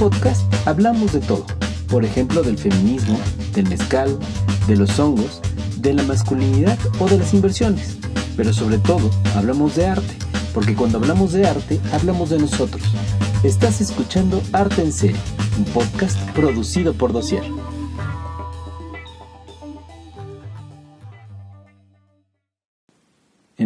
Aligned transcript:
Podcast 0.00 0.50
hablamos 0.66 1.12
de 1.12 1.20
todo, 1.20 1.44
por 1.90 2.06
ejemplo 2.06 2.42
del 2.42 2.56
feminismo, 2.56 3.20
del 3.52 3.68
mezcal, 3.68 4.18
de 4.66 4.74
los 4.74 4.98
hongos, 4.98 5.42
de 5.76 5.92
la 5.92 6.02
masculinidad 6.04 6.78
o 7.00 7.06
de 7.06 7.18
las 7.18 7.34
inversiones, 7.34 7.98
pero 8.34 8.54
sobre 8.54 8.78
todo 8.78 9.10
hablamos 9.36 9.76
de 9.76 9.88
arte, 9.88 10.16
porque 10.54 10.74
cuando 10.74 10.96
hablamos 10.96 11.34
de 11.34 11.46
arte 11.46 11.78
hablamos 11.92 12.30
de 12.30 12.38
nosotros. 12.38 12.82
Estás 13.42 13.82
escuchando 13.82 14.40
Arte 14.52 14.80
en 14.80 14.92
Serie, 14.94 15.20
un 15.58 15.66
podcast 15.66 16.18
producido 16.30 16.94
por 16.94 17.12
Dossier. 17.12 17.59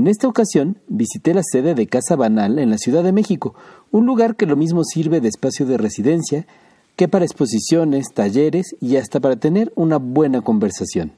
En 0.04 0.08
esta 0.08 0.28
ocasión 0.28 0.76
visité 0.86 1.32
la 1.32 1.40
sede 1.42 1.74
de 1.74 1.86
Casa 1.86 2.14
Banal 2.14 2.58
en 2.58 2.68
la 2.68 2.76
Ciudad 2.76 3.02
de 3.02 3.10
México, 3.10 3.54
un 3.90 4.04
lugar 4.04 4.36
que 4.36 4.44
lo 4.44 4.54
mismo 4.54 4.84
sirve 4.84 5.22
de 5.22 5.28
espacio 5.28 5.64
de 5.64 5.78
residencia 5.78 6.46
que 6.94 7.08
para 7.08 7.24
exposiciones, 7.24 8.12
talleres 8.12 8.76
y 8.82 8.96
hasta 8.96 9.18
para 9.18 9.36
tener 9.36 9.72
una 9.76 9.96
buena 9.96 10.42
conversación. 10.42 11.12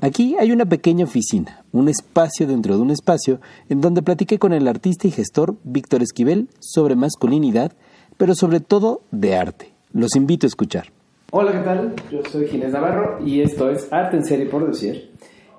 Aquí 0.00 0.34
hay 0.40 0.50
una 0.50 0.66
pequeña 0.66 1.04
oficina, 1.04 1.64
un 1.70 1.88
espacio 1.88 2.48
dentro 2.48 2.74
de 2.74 2.82
un 2.82 2.90
espacio, 2.90 3.40
en 3.68 3.80
donde 3.80 4.02
platiqué 4.02 4.40
con 4.40 4.52
el 4.52 4.66
artista 4.66 5.06
y 5.06 5.12
gestor 5.12 5.54
Víctor 5.62 6.02
Esquivel 6.02 6.48
sobre 6.58 6.96
masculinidad, 6.96 7.74
pero 8.16 8.34
sobre 8.34 8.58
todo 8.58 9.02
de 9.12 9.36
arte. 9.36 9.72
Los 9.92 10.16
invito 10.16 10.46
a 10.46 10.48
escuchar. 10.48 10.90
Hola, 11.30 11.52
¿qué 11.52 11.60
tal? 11.60 11.94
Yo 12.10 12.22
soy 12.28 12.48
Ginés 12.48 12.72
Navarro 12.72 13.24
y 13.24 13.40
esto 13.40 13.70
es 13.70 13.86
Arte 13.92 14.16
en 14.16 14.24
Serie 14.24 14.46
por 14.46 14.66
Dossier. 14.66 15.10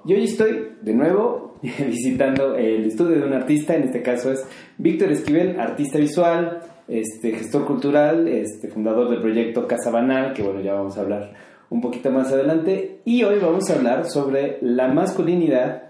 Y 0.04 0.16
hoy 0.16 0.24
estoy 0.24 0.78
de 0.82 0.94
nuevo 0.96 1.58
visitando 1.62 2.56
el 2.56 2.86
estudio 2.86 3.20
de 3.20 3.26
un 3.26 3.34
artista, 3.34 3.76
en 3.76 3.84
este 3.84 4.02
caso 4.02 4.32
es 4.32 4.44
Víctor 4.80 5.12
Esquivel, 5.12 5.60
artista 5.60 6.00
visual, 6.00 6.64
este, 6.88 7.34
gestor 7.34 7.66
cultural, 7.66 8.28
este, 8.28 8.68
fundador 8.68 9.12
del 9.12 9.22
proyecto 9.22 9.68
Casa 9.68 9.92
Banal, 9.92 10.34
que 10.34 10.42
bueno, 10.42 10.62
ya 10.62 10.74
vamos 10.74 10.98
a 10.98 11.02
hablar 11.02 11.34
un 11.70 11.82
poquito 11.82 12.10
más 12.10 12.32
adelante. 12.32 13.02
Y 13.06 13.24
hoy 13.24 13.38
vamos 13.40 13.70
a 13.70 13.76
hablar 13.76 14.10
sobre 14.10 14.58
la 14.62 14.88
masculinidad 14.88 15.84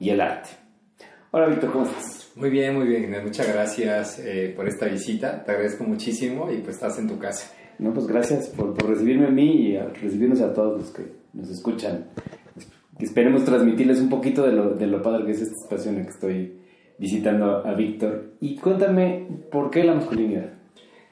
y 0.00 0.10
el 0.10 0.20
arte. 0.20 0.50
Hola 1.30 1.46
Víctor, 1.46 1.70
¿cómo 1.70 1.84
estás? 1.84 2.32
Muy 2.34 2.50
bien, 2.50 2.74
muy 2.74 2.88
bien. 2.88 3.14
Muchas 3.22 3.46
gracias 3.46 4.18
eh, 4.18 4.52
por 4.56 4.66
esta 4.66 4.86
visita. 4.86 5.44
Te 5.44 5.52
agradezco 5.52 5.84
muchísimo 5.84 6.50
y 6.50 6.58
pues 6.58 6.76
estás 6.76 6.98
en 6.98 7.06
tu 7.06 7.16
casa. 7.18 7.52
No, 7.78 7.94
pues 7.94 8.08
gracias 8.08 8.48
por, 8.48 8.74
por 8.74 8.90
recibirme 8.90 9.28
a 9.28 9.30
mí 9.30 9.68
y 9.68 9.76
a 9.76 9.86
recibirnos 9.86 10.40
a 10.40 10.52
todos 10.52 10.80
los 10.80 10.90
que 10.90 11.04
nos 11.32 11.48
escuchan 11.48 12.06
esperemos 13.02 13.44
transmitirles 13.44 14.00
un 14.00 14.08
poquito 14.08 14.46
de 14.46 14.52
lo, 14.52 14.74
de 14.74 14.86
lo 14.86 15.02
padre 15.02 15.26
que 15.26 15.32
es 15.32 15.42
este 15.42 15.54
espacio 15.54 15.90
en 15.90 15.98
el 15.98 16.04
que 16.04 16.10
estoy 16.10 16.52
visitando 16.98 17.66
a, 17.66 17.74
Víctor. 17.74 18.34
Y 18.40 18.56
cuéntame, 18.56 19.26
¿por 19.50 19.70
qué 19.70 19.84
la 19.84 19.94
masculinidad? 19.94 20.52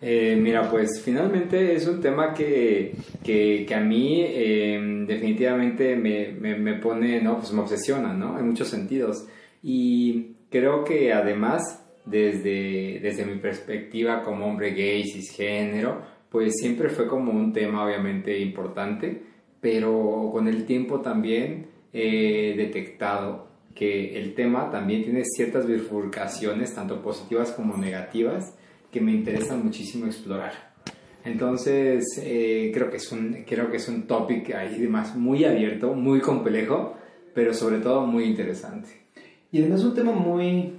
Eh, 0.01 0.39
mira, 0.41 0.71
pues 0.71 1.03
finalmente 1.05 1.75
es 1.75 1.87
un 1.87 2.01
tema 2.01 2.33
que, 2.33 2.95
que, 3.23 3.67
que 3.67 3.75
a 3.75 3.81
mí 3.81 4.23
em, 4.25 5.07
definitivamente 5.07 5.97
me, 5.97 6.29
me, 6.33 6.57
me, 6.57 6.75
pone, 6.75 7.21
no, 7.21 7.39
pues 7.39 7.53
me 7.53 7.61
obsesiona, 7.61 8.15
¿no? 8.15 8.39
En 8.39 8.47
muchos 8.47 8.69
sentidos. 8.69 9.27
Y 9.63 10.37
creo 10.49 10.85
que 10.85 11.13
además, 11.13 11.85
desde, 12.07 13.01
desde 13.03 13.27
mi 13.27 13.39
perspectiva 13.39 14.23
como 14.23 14.47
hombre 14.47 14.71
gay, 14.71 15.05
cisgénero, 15.05 16.03
pues 16.31 16.55
siempre 16.61 16.89
fue 16.89 17.07
como 17.07 17.33
un 17.33 17.53
tema 17.53 17.85
obviamente 17.85 18.39
importante, 18.39 19.23
pero 19.61 20.31
con 20.33 20.49
el 20.49 20.65
tiempo 20.65 21.01
también 21.01 21.70
he 21.93 22.55
detectado 22.57 23.49
que 23.75 24.19
el 24.19 24.35
tema 24.35 24.71
también 24.71 25.05
tiene 25.05 25.25
ciertas 25.25 25.67
bifurcaciones, 25.67 26.75
tanto 26.75 27.03
positivas 27.03 27.53
como 27.53 27.77
negativas, 27.77 28.55
que 28.91 29.01
me 29.01 29.13
interesa 29.13 29.57
muchísimo 29.57 30.07
explorar. 30.07 30.71
Entonces, 31.25 32.05
eh, 32.23 32.71
creo, 32.73 32.91
que 32.91 32.97
es 32.97 33.13
un, 33.13 33.45
creo 33.47 33.71
que 33.71 33.77
es 33.77 33.89
un 33.89 34.07
topic 34.07 34.55
ahí 34.55 34.87
más 34.89 35.17
muy 35.17 35.45
abierto, 35.45 35.95
muy 35.95 36.21
complejo, 36.21 36.95
pero 37.35 37.55
sobre 37.55 37.79
todo 37.79 38.07
muy 38.07 38.25
interesante. 38.25 38.89
Y 39.53 39.61
además 39.61 39.85
un 39.85 39.95
tema 39.95 40.13
muy, 40.13 40.75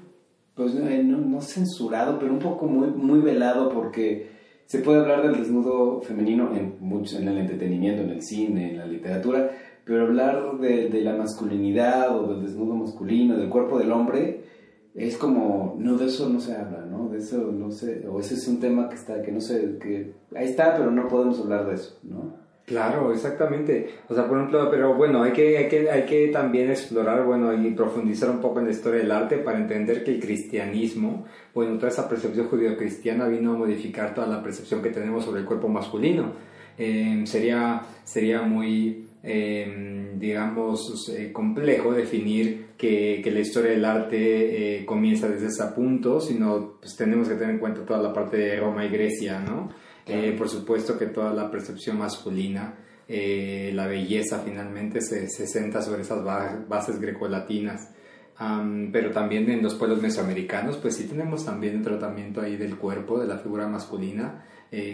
pues 0.56 0.74
no, 0.74 1.18
no 1.18 1.42
censurado, 1.42 2.20
pero 2.20 2.34
un 2.34 2.40
poco 2.40 2.68
muy, 2.68 2.88
muy 2.88 3.20
velado 3.20 3.70
porque 3.70 4.32
se 4.66 4.80
puede 4.80 5.00
hablar 5.00 5.22
del 5.22 5.38
desnudo 5.38 6.02
femenino 6.02 6.56
en, 6.56 6.76
mucho, 6.80 7.18
en 7.18 7.28
el 7.28 7.38
entretenimiento, 7.38 8.04
en 8.04 8.10
el 8.12 8.22
cine, 8.22 8.72
en 8.72 8.78
la 8.78 8.86
literatura, 8.86 9.52
pero 9.86 10.04
hablar 10.04 10.58
de, 10.60 10.90
de, 10.90 11.02
la 11.02 11.16
masculinidad 11.16 12.18
o 12.18 12.28
del 12.28 12.44
desnudo 12.44 12.76
masculino, 12.76 13.38
del 13.38 13.50
cuerpo 13.50 13.80
del 13.80 13.92
hombre, 13.92 14.44
es 14.94 15.18
como, 15.18 15.76
no, 15.80 15.98
de 15.98 16.08
eso 16.08 16.30
no 16.30 16.40
se 16.40 16.56
habla, 16.56 16.86
¿no? 16.86 17.10
De 17.10 17.20
eso 17.20 17.52
no 17.52 17.72
sé, 17.72 18.06
o 18.08 18.20
ese 18.20 18.36
es 18.36 18.48
un 18.48 18.60
tema 18.60 18.90
que 18.90 18.96
está, 18.96 19.22
que 19.22 19.32
no 19.32 19.40
sé, 19.40 19.78
que 19.80 20.14
ahí 20.36 20.48
está, 20.48 20.76
pero 20.76 20.92
no 20.92 21.08
podemos 21.08 21.40
hablar 21.40 21.68
de 21.68 21.76
eso, 21.76 21.98
¿no? 22.04 22.42
Claro, 22.66 23.12
exactamente. 23.12 23.96
O 24.08 24.14
sea, 24.14 24.28
por 24.28 24.38
ejemplo, 24.38 24.70
pero 24.70 24.94
bueno, 24.96 25.24
hay 25.24 25.34
que, 25.34 25.58
hay 25.58 25.68
que, 25.68 25.90
hay 25.90 26.06
que 26.06 26.28
también 26.28 26.70
explorar, 26.70 27.26
bueno, 27.26 27.54
y 27.54 27.72
profundizar 27.72 28.30
un 28.30 28.40
poco 28.40 28.60
en 28.60 28.66
la 28.66 28.72
historia 28.72 29.02
del 29.02 29.12
arte 29.12 29.38
para 29.40 29.58
entender 29.58 30.04
que 30.04 30.12
el 30.12 30.22
cristianismo, 30.22 31.26
bueno, 31.54 31.76
toda 31.76 31.90
esa 31.90 32.08
percepción 32.08 32.48
judío-cristiana 32.48 33.28
vino 33.28 33.54
a 33.54 33.58
modificar 33.58 34.14
toda 34.14 34.28
la 34.28 34.42
percepción 34.42 34.82
que 34.82 34.90
tenemos 34.90 35.26
sobre 35.26 35.42
el 35.42 35.46
cuerpo 35.46 35.68
masculino. 35.68 36.32
Eh, 36.78 37.24
sería, 37.26 37.82
sería 38.06 38.42
muy 38.44 39.08
eh, 39.24 40.02
digamos, 40.22 41.10
eh, 41.10 41.32
complejo 41.32 41.94
definir 41.94 42.72
que, 42.78 43.22
que, 43.24 43.32
la 43.32 43.40
historia 43.40 43.72
del 43.72 43.86
arte 43.86 44.78
eh, 44.80 44.86
comienza 44.86 45.28
desde 45.28 45.48
ese 45.48 45.64
punto, 45.76 46.20
sino 46.20 46.78
pues 46.80 46.96
tenemos 46.96 47.28
que 47.28 47.36
tener 47.36 47.52
en 47.52 47.60
cuenta 47.60 47.86
toda 47.86 48.02
la 48.02 48.14
parte 48.14 48.38
de 48.38 48.60
Roma 48.60 48.86
y 48.86 48.90
Grecia, 48.90 49.40
¿no? 49.40 49.70
Eh, 50.06 50.34
por 50.38 50.50
supuesto 50.50 50.98
que 50.98 51.08
toda 51.08 51.34
la 51.34 51.50
percepción 51.52 51.98
masculina, 51.98 52.76
la 53.08 53.88
belleza 53.88 54.40
finalmente 54.40 55.02
se, 55.02 55.30
se 55.30 55.46
centra 55.46 55.82
sobre 55.82 56.04
esas 56.04 56.24
bases 56.24 57.00
grecolatinas. 57.00 57.90
Um, 58.40 58.92
pero 58.92 59.12
también 59.12 59.50
en 59.52 59.62
los 59.62 59.76
pueblos 59.76 60.02
mesoamericanos, 60.02 60.78
pues 60.78 60.96
sí 60.96 61.04
tenemos 61.04 61.46
también 61.46 61.76
un 61.76 61.84
tratamiento 61.84 62.42
ahí 62.42 62.56
del 62.56 62.78
cuerpo, 62.78 63.20
de 63.20 63.28
la 63.28 63.38
figura 63.38 63.68
masculina 63.68 64.46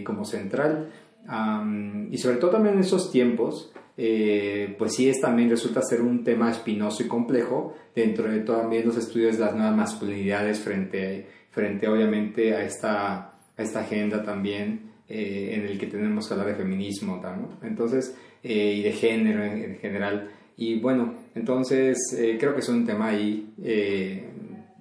como 0.03 0.25
central. 0.25 0.89
Um, 1.29 2.11
y 2.11 2.17
sobre 2.17 2.37
todo 2.37 2.51
también 2.51 2.75
en 2.75 2.81
esos 2.81 3.11
tiempos, 3.11 3.71
eh, 3.99 4.75
pues 4.77 4.93
sí 4.93 5.09
es 5.09 5.19
también 5.19 5.49
resulta 5.49 5.81
ser 5.81 6.01
un 6.01 6.23
tema 6.23 6.51
espinoso 6.51 7.01
y 7.01 7.07
complejo 7.07 7.75
dentro 7.95 8.31
de 8.31 8.41
también 8.41 8.85
los 8.85 8.95
estudios 8.95 9.37
de 9.37 9.45
las 9.45 9.55
nuevas 9.55 9.75
masculinidades 9.75 10.59
frente, 10.59 11.25
frente 11.49 11.87
obviamente 11.87 12.53
a 12.53 12.61
esta, 12.63 13.15
a 13.15 13.63
esta 13.63 13.79
agenda 13.79 14.21
también 14.21 14.91
eh, 15.09 15.55
en 15.55 15.65
el 15.65 15.79
que 15.79 15.87
tenemos 15.87 16.27
que 16.27 16.33
hablar 16.35 16.49
de 16.49 16.55
feminismo, 16.55 17.19
¿no? 17.23 17.57
Entonces, 17.67 18.15
eh, 18.43 18.75
y 18.75 18.83
de 18.83 18.91
género 18.91 19.43
en, 19.43 19.77
general. 19.77 20.29
Y 20.57 20.79
bueno, 20.79 21.15
entonces 21.33 21.97
creo 22.39 22.53
que 22.53 22.59
es 22.59 22.69
un 22.69 22.85
tema 22.85 23.07
ahí 23.07 23.53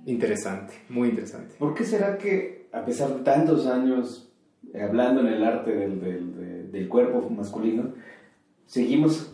interesante, 0.04 0.74
muy 0.90 1.08
interesante. 1.08 1.54
¿Por 1.58 1.74
qué 1.74 1.84
será 1.84 2.18
que 2.18 2.66
a 2.72 2.84
pesar 2.84 3.14
de 3.14 3.22
tantos 3.22 3.66
años 3.66 4.30
hablando 4.74 5.20
en 5.22 5.28
el 5.28 5.44
arte 5.44 5.72
del, 5.72 6.00
del, 6.00 6.72
del 6.72 6.88
cuerpo 6.88 7.28
masculino, 7.30 7.92
seguimos 8.66 9.30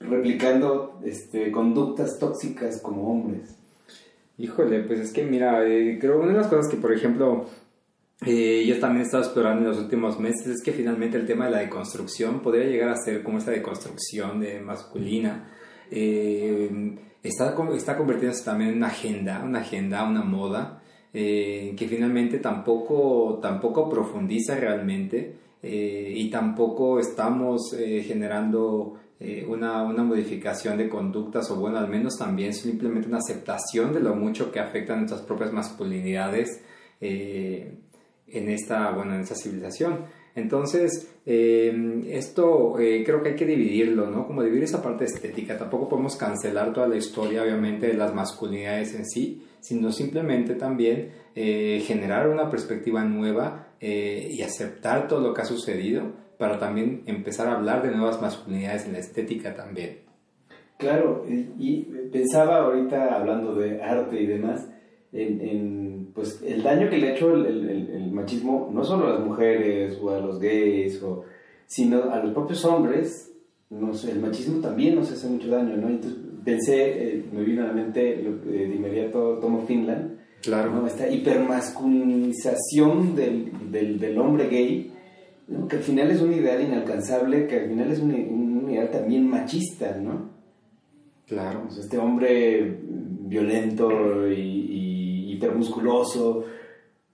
replicando 0.00 1.00
este, 1.04 1.50
conductas 1.50 2.18
tóxicas 2.18 2.80
como 2.80 3.10
hombres. 3.10 3.56
Híjole, 4.38 4.80
pues 4.80 5.00
es 5.00 5.12
que 5.12 5.24
mira, 5.24 5.64
eh, 5.66 5.98
creo 6.00 6.18
una 6.18 6.32
de 6.32 6.38
las 6.38 6.48
cosas 6.48 6.68
que, 6.68 6.76
por 6.76 6.92
ejemplo, 6.92 7.46
eh, 8.26 8.64
yo 8.66 8.78
también 8.80 9.02
he 9.02 9.04
estado 9.04 9.22
explorando 9.22 9.62
en 9.62 9.68
los 9.68 9.78
últimos 9.78 10.18
meses 10.18 10.46
es 10.46 10.62
que 10.62 10.72
finalmente 10.72 11.16
el 11.16 11.26
tema 11.26 11.46
de 11.46 11.52
la 11.52 11.58
deconstrucción 11.58 12.40
podría 12.40 12.64
llegar 12.66 12.88
a 12.88 12.96
ser 12.96 13.22
como 13.22 13.38
esta 13.38 13.52
deconstrucción 13.52 14.40
de 14.40 14.60
masculina. 14.60 15.50
Eh, 15.90 16.96
está, 17.22 17.54
está 17.76 17.96
convirtiéndose 17.96 18.44
también 18.44 18.70
en 18.70 18.76
una 18.78 18.88
agenda, 18.88 19.42
una 19.44 19.60
agenda, 19.60 20.04
una 20.04 20.22
moda, 20.22 20.80
que 21.12 21.86
finalmente 21.88 22.40
tampoco, 22.40 23.38
tampoco 23.40 23.88
profundiza 23.88 24.56
realmente 24.56 25.36
eh, 25.66 26.12
y 26.14 26.28
tampoco 26.28 27.00
estamos 27.00 27.72
eh, 27.72 28.04
generando 28.06 28.98
eh, 29.18 29.46
una, 29.48 29.82
una, 29.82 30.04
modificación 30.04 30.76
de 30.76 30.90
conductas 30.90 31.50
o 31.50 31.56
bueno, 31.56 31.78
al 31.78 31.88
menos 31.88 32.18
también 32.18 32.52
simplemente 32.52 33.08
una 33.08 33.16
aceptación 33.16 33.94
de 33.94 34.00
lo 34.00 34.14
mucho 34.14 34.52
que 34.52 34.60
afectan 34.60 34.98
nuestras 34.98 35.22
propias 35.22 35.54
masculinidades 35.54 36.60
en, 37.00 37.80
esta, 38.50 38.90
bueno, 38.90 39.14
en 39.14 39.22
esta 39.22 39.34
civilización. 39.36 40.00
Entonces, 40.34 41.08
esto 41.24 42.74
creo 42.76 43.22
que 43.22 43.30
hay 43.30 43.36
que 43.36 43.46
dividirlo, 43.46 44.10
¿no? 44.10 44.26
Como 44.26 44.42
dividir 44.42 44.64
esa 44.64 44.82
parte 44.82 45.04
estética. 45.04 45.58
Tampoco 45.58 45.88
podemos 45.88 46.16
cancelar 46.16 46.72
toda 46.72 46.88
la 46.88 46.96
historia, 46.96 47.42
obviamente, 47.42 47.88
de 47.88 47.94
las 47.94 48.14
masculinidades 48.14 48.94
en 48.94 49.06
sí, 49.06 49.46
sino 49.60 49.92
simplemente 49.92 50.54
también 50.54 51.10
generar 51.34 52.28
una 52.28 52.50
perspectiva 52.50 53.04
nueva 53.04 53.73
eh, 53.86 54.28
y 54.30 54.40
aceptar 54.40 55.08
todo 55.08 55.20
lo 55.20 55.34
que 55.34 55.42
ha 55.42 55.44
sucedido 55.44 56.12
para 56.38 56.58
también 56.58 57.02
empezar 57.04 57.48
a 57.48 57.56
hablar 57.56 57.82
de 57.82 57.94
nuevas 57.94 58.18
masculinidades 58.18 58.86
en 58.86 58.94
la 58.94 58.98
estética 59.00 59.54
también. 59.54 59.98
Claro, 60.78 61.26
y 61.28 61.82
pensaba 62.10 62.64
ahorita 62.64 63.14
hablando 63.14 63.54
de 63.54 63.82
arte 63.82 64.22
y 64.22 64.26
demás, 64.26 64.66
en, 65.12 66.12
pues 66.14 66.42
el 66.42 66.62
daño 66.62 66.88
que 66.88 66.96
le 66.96 67.10
ha 67.10 67.14
hecho 67.14 67.34
el, 67.34 68.10
machismo, 68.10 68.70
no 68.72 68.82
solo 68.84 69.08
a 69.08 69.18
las 69.18 69.20
mujeres 69.20 69.98
o 70.02 70.08
a 70.08 70.18
los 70.18 70.40
gays, 70.40 71.02
o, 71.02 71.24
sino 71.66 72.10
a 72.10 72.24
los 72.24 72.32
propios 72.32 72.64
hombres, 72.64 73.36
el 73.70 74.18
machismo 74.18 74.62
también 74.62 74.94
nos 74.96 75.12
hace 75.12 75.28
mucho 75.28 75.48
daño, 75.48 75.76
¿no? 75.76 75.88
Entonces 75.88 76.18
pensé, 76.42 77.16
eh, 77.16 77.24
me 77.30 77.42
vino 77.42 77.64
a 77.64 77.66
la 77.66 77.74
mente 77.74 78.00
de 78.00 78.74
inmediato 78.74 79.40
Tomo 79.40 79.66
Finland, 79.66 80.13
claro. 80.44 80.86
esta 80.86 81.08
hipermasculinización 81.08 83.16
del, 83.16 83.70
del, 83.70 83.98
del 83.98 84.18
hombre 84.18 84.48
gay, 84.48 84.92
que 85.68 85.76
al 85.76 85.82
final 85.82 86.10
es 86.10 86.20
un 86.20 86.32
ideal 86.32 86.62
inalcanzable, 86.62 87.46
que 87.46 87.60
al 87.60 87.68
final 87.68 87.90
es 87.90 88.00
un, 88.00 88.12
un 88.12 88.70
ideal 88.70 88.90
también 88.90 89.28
machista, 89.28 89.96
¿no? 89.98 90.34
Claro. 91.26 91.68
este 91.78 91.98
hombre 91.98 92.78
violento 92.82 94.28
y, 94.30 95.32
hipermusculoso, 95.32 96.44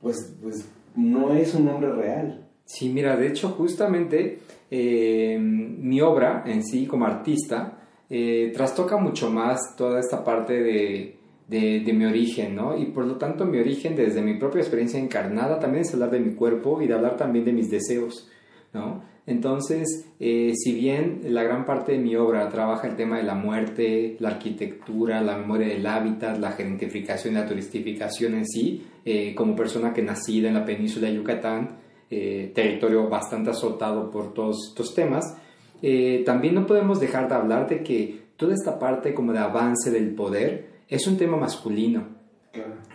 pues, 0.00 0.36
pues 0.42 0.68
no 0.96 1.32
es 1.32 1.54
un 1.54 1.68
hombre 1.68 1.92
real. 1.92 2.44
Sí, 2.64 2.88
mira, 2.90 3.16
de 3.16 3.28
hecho, 3.28 3.50
justamente 3.50 4.40
eh, 4.70 5.38
mi 5.38 6.00
obra 6.00 6.42
en 6.46 6.64
sí 6.64 6.86
como 6.86 7.06
artista 7.06 7.78
eh, 8.10 8.52
trastoca 8.54 8.96
mucho 8.96 9.30
más 9.30 9.76
toda 9.76 10.00
esta 10.00 10.24
parte 10.24 10.60
de, 10.60 11.19
de, 11.50 11.92
mi 11.92 12.04
origen, 12.04 12.54
¿no? 12.54 12.78
Y 12.78 12.86
por 12.86 13.04
lo 13.04 13.16
tanto 13.16 13.44
mi 13.44 13.58
origen 13.58 13.96
desde 13.96 14.22
mi 14.22 14.34
propia 14.34 14.60
experiencia 14.60 15.00
encarnada 15.00 15.58
también 15.58 15.82
es 15.82 15.92
hablar 15.92 16.10
de 16.10 16.20
mi 16.20 16.34
cuerpo 16.34 16.80
y 16.80 16.86
de 16.86 16.94
hablar 16.94 17.16
también 17.16 17.44
de 17.44 17.52
mis 17.52 17.68
deseos, 17.68 18.28
¿no? 18.72 19.02
Entonces, 19.26 20.06
eh, 20.18 20.52
si 20.56 20.72
bien 20.72 21.20
la 21.24 21.42
gran 21.42 21.64
parte 21.64 21.92
de 21.92 21.98
mi 21.98 22.16
obra 22.16 22.48
trabaja 22.48 22.88
el 22.88 22.96
tema 22.96 23.18
de 23.18 23.24
la 23.24 23.34
muerte, 23.34 24.16
la 24.20 24.30
arquitectura, 24.30 25.20
la 25.20 25.36
memoria 25.36 25.68
del 25.68 25.86
hábitat, 25.86 26.38
la 26.38 26.52
gentrificación 26.52 27.34
y 27.34 27.36
la 27.36 27.46
turistificación 27.46 28.34
en 28.34 28.46
sí, 28.46 28.86
eh, 29.04 29.34
como 29.34 29.54
persona 29.54 29.92
que 29.92 30.02
nacida 30.02 30.48
en 30.48 30.54
la 30.54 30.64
península 30.64 31.08
de 31.08 31.16
Yucatán, 31.16 31.78
eh, 32.10 32.52
territorio 32.54 33.08
bastante 33.08 33.50
azotado 33.50 34.10
por 34.10 34.32
todos 34.34 34.68
estos 34.70 34.94
temas, 34.94 35.36
también 36.26 36.54
no 36.54 36.66
podemos 36.66 37.00
dejar 37.00 37.26
de 37.26 37.34
hablar 37.34 37.66
de 37.66 37.82
que 37.82 38.20
toda 38.36 38.52
esta 38.52 38.78
parte 38.78 39.14
como 39.14 39.32
de 39.32 39.38
avance 39.38 39.90
del 39.90 40.14
poder 40.14 40.69
es 40.90 41.06
un 41.06 41.16
tema 41.16 41.36
masculino. 41.36 42.20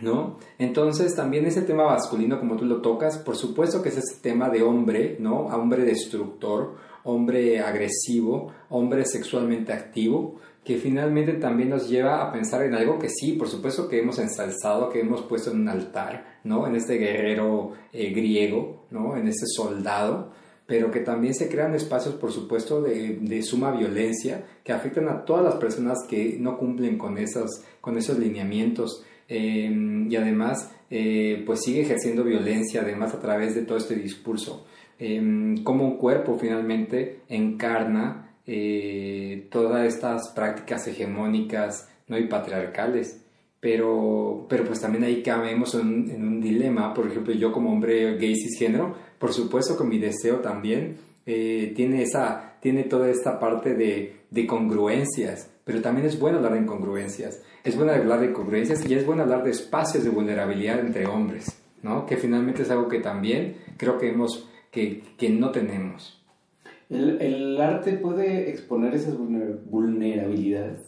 ¿No? 0.01 0.37
Entonces 0.59 1.15
también 1.15 1.45
ese 1.45 1.61
tema 1.61 1.85
masculino 1.85 2.37
como 2.37 2.57
tú 2.57 2.65
lo 2.65 2.81
tocas, 2.81 3.17
por 3.17 3.37
supuesto 3.37 3.81
que 3.81 3.87
es 3.87 3.97
ese 3.97 4.21
tema 4.21 4.49
de 4.49 4.61
hombre, 4.61 5.15
¿no? 5.21 5.45
Hombre 5.45 5.85
destructor, 5.85 6.75
hombre 7.05 7.61
agresivo, 7.61 8.51
hombre 8.67 9.05
sexualmente 9.05 9.71
activo, 9.71 10.35
que 10.65 10.77
finalmente 10.77 11.33
también 11.33 11.69
nos 11.69 11.87
lleva 11.87 12.21
a 12.21 12.33
pensar 12.33 12.63
en 12.63 12.73
algo 12.73 12.99
que 12.99 13.07
sí, 13.07 13.33
por 13.33 13.47
supuesto 13.47 13.87
que 13.87 13.99
hemos 13.99 14.19
ensalzado, 14.19 14.89
que 14.89 14.99
hemos 14.99 15.21
puesto 15.21 15.51
en 15.51 15.61
un 15.61 15.69
altar, 15.69 16.39
¿no? 16.43 16.67
En 16.67 16.75
este 16.75 16.95
guerrero 16.95 17.73
eh, 17.93 18.09
griego, 18.09 18.87
¿no? 18.91 19.15
En 19.15 19.29
este 19.29 19.45
soldado, 19.45 20.31
pero 20.65 20.89
que 20.89 21.01
también 21.01 21.33
se 21.33 21.47
crean 21.47 21.75
espacios, 21.75 22.15
por 22.15 22.31
supuesto, 22.31 22.81
de, 22.81 23.17
de, 23.21 23.43
suma 23.43 23.71
violencia 23.71 24.45
que 24.63 24.73
afectan 24.73 25.07
a 25.09 25.23
todas 25.23 25.43
las 25.43 25.55
personas 25.55 25.99
que 26.09 26.37
no 26.39 26.57
cumplen 26.57 26.97
con, 26.97 27.17
esas, 27.17 27.63
con 27.81 27.97
esos 27.97 28.17
lineamientos. 28.17 29.05
Em, 29.27 30.11
y 30.11 30.15
además 30.17 30.71
eh, 30.91 31.41
pues 31.47 31.61
sigue 31.63 31.81
ejerciendo 31.81 32.23
violencia 32.23 32.81
además 32.81 33.15
a 33.15 33.19
través 33.19 33.55
de 33.55 33.63
todo 33.63 33.79
este 33.79 33.95
discurso 33.95 34.67
eh, 34.99 35.55
como 35.63 35.83
un 35.83 35.97
cuerpo 35.97 36.37
finalmente 36.39 37.21
encarna 37.27 38.35
eh, 38.45 39.47
todas 39.49 39.87
estas 39.87 40.29
prácticas 40.35 40.87
hegemónicas 40.87 41.89
¿no? 42.07 42.19
y 42.19 42.27
patriarcales 42.27 43.19
pero, 43.59 44.45
pero 44.47 44.63
pues 44.63 44.79
también 44.79 45.05
ahí 45.05 45.23
caemos 45.23 45.73
en, 45.73 46.11
en, 46.11 46.21
un 46.27 46.39
dilema 46.39 46.93
por 46.93 47.07
ejemplo 47.07 47.33
yo 47.33 47.51
como 47.51 47.71
hombre 47.71 48.15
gay 48.17 48.35
cisgénero 48.35 48.95
por 49.19 49.33
supuesto 49.33 49.77
que 49.77 49.83
mi 49.83 49.99
deseo 49.99 50.37
también 50.37 50.97
eh, 51.25 51.73
tiene 51.75 52.03
esa 52.03 52.57
tiene 52.61 52.83
toda 52.83 53.09
esta 53.09 53.39
parte 53.39 53.73
de, 53.73 54.21
de 54.29 54.47
congruencias 54.47 55.49
pero 55.63 55.81
también 55.81 56.07
es 56.07 56.19
bueno 56.19 56.37
hablar 56.37 56.53
de 56.53 56.59
incongruencias 56.59 57.41
es 57.65 57.75
bueno 57.75 57.91
hablar 57.91 58.19
de 58.19 58.31
congruencias 58.31 58.87
y 58.87 58.93
es 58.93 59.05
bueno 59.05 59.23
hablar 59.23 59.43
de 59.43 59.49
espacios 59.49 60.03
de 60.03 60.11
vulnerabilidad 60.11 60.79
entre 60.79 61.07
hombres, 61.07 61.59
¿no? 61.81 62.05
Que 62.05 62.15
finalmente 62.15 62.61
es 62.61 62.69
algo 62.69 62.87
que 62.87 62.99
también 62.99 63.57
creo 63.75 63.97
que, 63.97 64.09
hemos, 64.09 64.47
que, 64.69 65.01
que 65.17 65.29
no 65.29 65.49
tenemos. 65.49 66.23
¿El, 66.91 67.19
¿El, 67.19 67.59
arte 67.59 67.93
puede 67.93 68.51
exponer 68.51 68.93
esas 68.93 69.17
vulnerabilidades? 69.17 70.81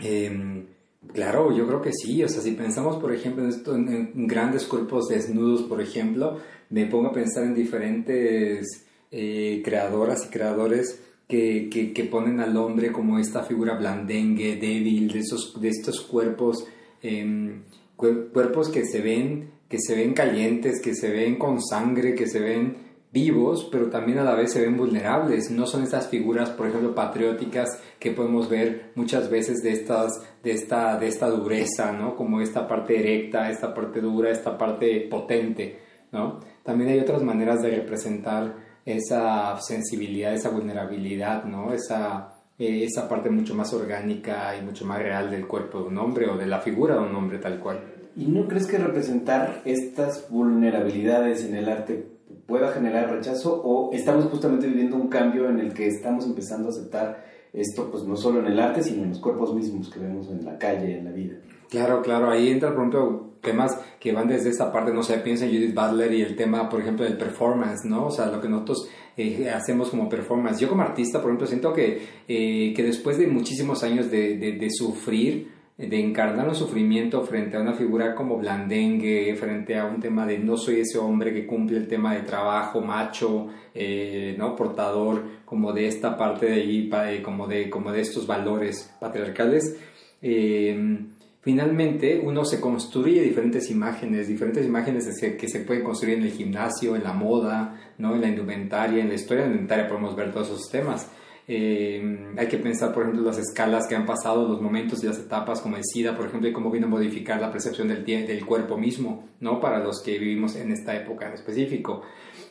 Eh, 0.00 0.64
claro, 1.12 1.50
yo 1.52 1.66
creo 1.66 1.82
que 1.82 1.92
sí. 1.92 2.22
O 2.22 2.28
sea, 2.28 2.40
si 2.40 2.52
pensamos, 2.52 2.98
por 2.98 3.12
ejemplo, 3.12 3.42
en, 3.42 3.48
esto, 3.48 3.74
en 3.74 4.28
grandes 4.28 4.64
cuerpos 4.64 5.08
desnudos, 5.08 5.62
por 5.62 5.80
ejemplo, 5.80 6.38
me 6.70 6.86
pongo 6.86 7.08
a 7.08 7.12
pensar 7.12 7.44
en 7.44 7.54
diferentes 7.54 8.86
eh, 9.10 9.62
creadoras 9.64 10.26
y 10.26 10.28
creadores 10.28 11.00
que, 11.28 11.68
que, 11.70 11.92
que, 11.92 12.04
ponen 12.04 12.40
al 12.40 12.56
hombre 12.56 12.92
como 12.92 13.18
esta 13.18 13.42
figura 13.42 13.74
blandengue, 13.74 14.56
débil, 14.56 15.12
de, 15.12 15.20
esos, 15.20 15.60
de 15.60 15.68
estos 15.68 16.00
cuerpos, 16.00 16.66
eh, 17.02 17.60
cuerpos 17.96 18.68
que 18.68 18.84
se, 18.84 19.00
ven, 19.00 19.50
que 19.68 19.78
se 19.80 19.96
ven 19.96 20.14
calientes, 20.14 20.80
que 20.80 20.94
se 20.94 21.10
ven 21.10 21.36
con 21.36 21.60
sangre, 21.60 22.14
que 22.14 22.26
se 22.26 22.40
ven 22.40 22.86
vivos, 23.12 23.68
pero 23.72 23.88
también 23.88 24.18
a 24.18 24.24
la 24.24 24.34
vez 24.34 24.52
se 24.52 24.60
ven 24.60 24.76
vulnerables. 24.76 25.50
No 25.50 25.66
son 25.66 25.82
estas 25.82 26.08
figuras, 26.08 26.50
por 26.50 26.66
ejemplo, 26.66 26.94
patrióticas 26.94 27.80
que 27.98 28.10
podemos 28.10 28.48
ver 28.48 28.92
muchas 28.94 29.30
veces 29.30 29.62
de, 29.62 29.72
estas, 29.72 30.12
de, 30.42 30.52
esta, 30.52 30.98
de 30.98 31.08
esta 31.08 31.28
dureza, 31.30 31.92
¿no? 31.92 32.14
Como 32.14 32.40
esta 32.40 32.68
parte 32.68 32.98
erecta, 32.98 33.50
esta 33.50 33.72
parte 33.74 34.00
dura, 34.00 34.30
esta 34.30 34.58
parte 34.58 35.00
potente, 35.10 35.78
¿no? 36.12 36.40
También 36.66 36.90
hay 36.90 36.98
otras 36.98 37.22
maneras 37.22 37.62
de 37.62 37.70
representar 37.70 38.56
esa 38.84 39.56
sensibilidad, 39.60 40.34
esa 40.34 40.50
vulnerabilidad, 40.50 41.44
¿no? 41.44 41.72
Esa, 41.72 42.34
eh, 42.58 42.84
esa 42.84 43.08
parte 43.08 43.30
mucho 43.30 43.54
más 43.54 43.72
orgánica 43.72 44.56
y 44.56 44.64
mucho 44.64 44.84
más 44.84 44.98
real 44.98 45.30
del 45.30 45.46
cuerpo 45.46 45.80
de 45.80 45.88
un 45.88 45.98
hombre 45.98 46.28
o 46.28 46.36
de 46.36 46.46
la 46.46 46.60
figura 46.60 46.96
de 46.96 47.02
un 47.02 47.14
hombre 47.14 47.38
tal 47.38 47.60
cual. 47.60 47.80
¿Y 48.16 48.26
no 48.26 48.48
crees 48.48 48.66
que 48.66 48.78
representar 48.78 49.62
estas 49.64 50.28
vulnerabilidades 50.28 51.44
en 51.44 51.54
el 51.54 51.68
arte 51.68 52.06
pueda 52.46 52.72
generar 52.72 53.10
rechazo 53.10 53.62
o 53.62 53.92
estamos 53.92 54.24
justamente 54.24 54.66
viviendo 54.66 54.96
un 54.96 55.08
cambio 55.08 55.48
en 55.48 55.60
el 55.60 55.72
que 55.72 55.86
estamos 55.86 56.26
empezando 56.26 56.68
a 56.68 56.70
aceptar 56.70 57.24
esto 57.52 57.90
pues 57.90 58.04
no 58.04 58.16
solo 58.16 58.40
en 58.40 58.46
el 58.46 58.60
arte 58.60 58.82
sino 58.82 59.02
en 59.02 59.10
los 59.10 59.18
cuerpos 59.18 59.54
mismos 59.54 59.90
que 59.90 59.98
vemos 59.98 60.28
en 60.30 60.44
la 60.44 60.58
calle, 60.58 60.98
en 60.98 61.04
la 61.04 61.10
vida? 61.10 61.36
Claro, 61.70 62.02
claro, 62.02 62.30
ahí 62.30 62.50
entra 62.50 62.70
por 62.70 62.80
ejemplo 62.80 63.26
temas 63.46 63.80
que 64.00 64.12
van 64.12 64.28
desde 64.28 64.50
esa 64.50 64.72
parte, 64.72 64.92
no 64.92 65.02
sé, 65.02 65.18
piensa 65.18 65.46
en 65.46 65.52
Judith 65.52 65.74
Butler 65.74 66.12
y 66.12 66.22
el 66.22 66.36
tema, 66.36 66.68
por 66.68 66.80
ejemplo, 66.80 67.04
del 67.04 67.16
performance, 67.16 67.84
¿no? 67.84 68.06
O 68.06 68.10
sea, 68.10 68.26
lo 68.26 68.40
que 68.40 68.48
nosotros 68.48 68.88
eh, 69.16 69.48
hacemos 69.48 69.90
como 69.90 70.08
performance. 70.08 70.60
Yo 70.60 70.68
como 70.68 70.82
artista, 70.82 71.20
por 71.20 71.30
ejemplo, 71.30 71.46
siento 71.46 71.72
que, 71.72 72.02
eh, 72.28 72.72
que 72.74 72.82
después 72.82 73.18
de 73.18 73.28
muchísimos 73.28 73.82
años 73.84 74.10
de, 74.10 74.36
de, 74.36 74.70
sufrir, 74.70 75.52
de 75.78 76.00
encarnar 76.00 76.48
un 76.48 76.56
sufrimiento 76.56 77.22
frente 77.22 77.56
a 77.56 77.60
una 77.60 77.74
figura 77.74 78.14
como 78.16 78.36
blandengue, 78.36 79.34
frente 79.36 79.78
a 79.78 79.86
un 79.86 80.00
tema 80.00 80.26
de 80.26 80.38
no 80.38 80.56
soy 80.56 80.80
ese 80.80 80.98
hombre 80.98 81.32
que 81.32 81.46
cumple 81.46 81.78
el 81.78 81.86
tema 81.86 82.14
de 82.14 82.22
trabajo 82.22 82.80
macho, 82.80 83.46
eh, 83.74 84.34
¿no? 84.36 84.56
Portador 84.56 85.22
como 85.44 85.72
de 85.72 85.86
esta 85.86 86.16
parte 86.16 86.46
de 86.46 86.54
ahí, 86.54 87.22
como 87.22 87.46
de, 87.46 87.70
como 87.70 87.92
de 87.92 88.00
estos 88.00 88.26
valores 88.26 88.92
patriarcales. 88.98 89.78
Eh, 90.20 91.06
finalmente 91.46 92.20
uno 92.20 92.44
se 92.44 92.60
construye 92.60 93.22
diferentes 93.22 93.70
imágenes, 93.70 94.26
diferentes 94.26 94.66
imágenes 94.66 95.06
que 95.20 95.48
se 95.48 95.60
pueden 95.60 95.84
construir 95.84 96.18
en 96.18 96.24
el 96.24 96.32
gimnasio, 96.32 96.96
en 96.96 97.04
la 97.04 97.12
moda, 97.12 97.92
¿no? 97.98 98.16
en 98.16 98.20
la 98.20 98.26
indumentaria, 98.26 99.00
en 99.00 99.08
la 99.08 99.14
historia 99.14 99.46
indumentaria 99.46 99.86
podemos 99.86 100.16
ver 100.16 100.32
todos 100.32 100.48
esos 100.48 100.68
temas. 100.68 101.08
Eh, 101.46 102.34
hay 102.36 102.48
que 102.48 102.58
pensar, 102.58 102.92
por 102.92 103.04
ejemplo, 103.04 103.24
las 103.24 103.38
escalas 103.38 103.86
que 103.86 103.94
han 103.94 104.04
pasado, 104.04 104.48
los 104.48 104.60
momentos 104.60 105.04
y 105.04 105.06
las 105.06 105.20
etapas 105.20 105.60
como 105.60 105.76
el 105.76 105.84
SIDA, 105.84 106.16
por 106.16 106.26
ejemplo, 106.26 106.48
y 106.48 106.52
cómo 106.52 106.68
vino 106.68 106.88
a 106.88 106.90
modificar 106.90 107.40
la 107.40 107.52
percepción 107.52 107.86
del, 107.86 108.04
del 108.04 108.44
cuerpo 108.44 108.76
mismo, 108.76 109.28
¿no? 109.38 109.60
Para 109.60 109.78
los 109.78 110.02
que 110.02 110.18
vivimos 110.18 110.56
en 110.56 110.72
esta 110.72 110.96
época 110.96 111.28
en 111.28 111.34
específico. 111.34 112.02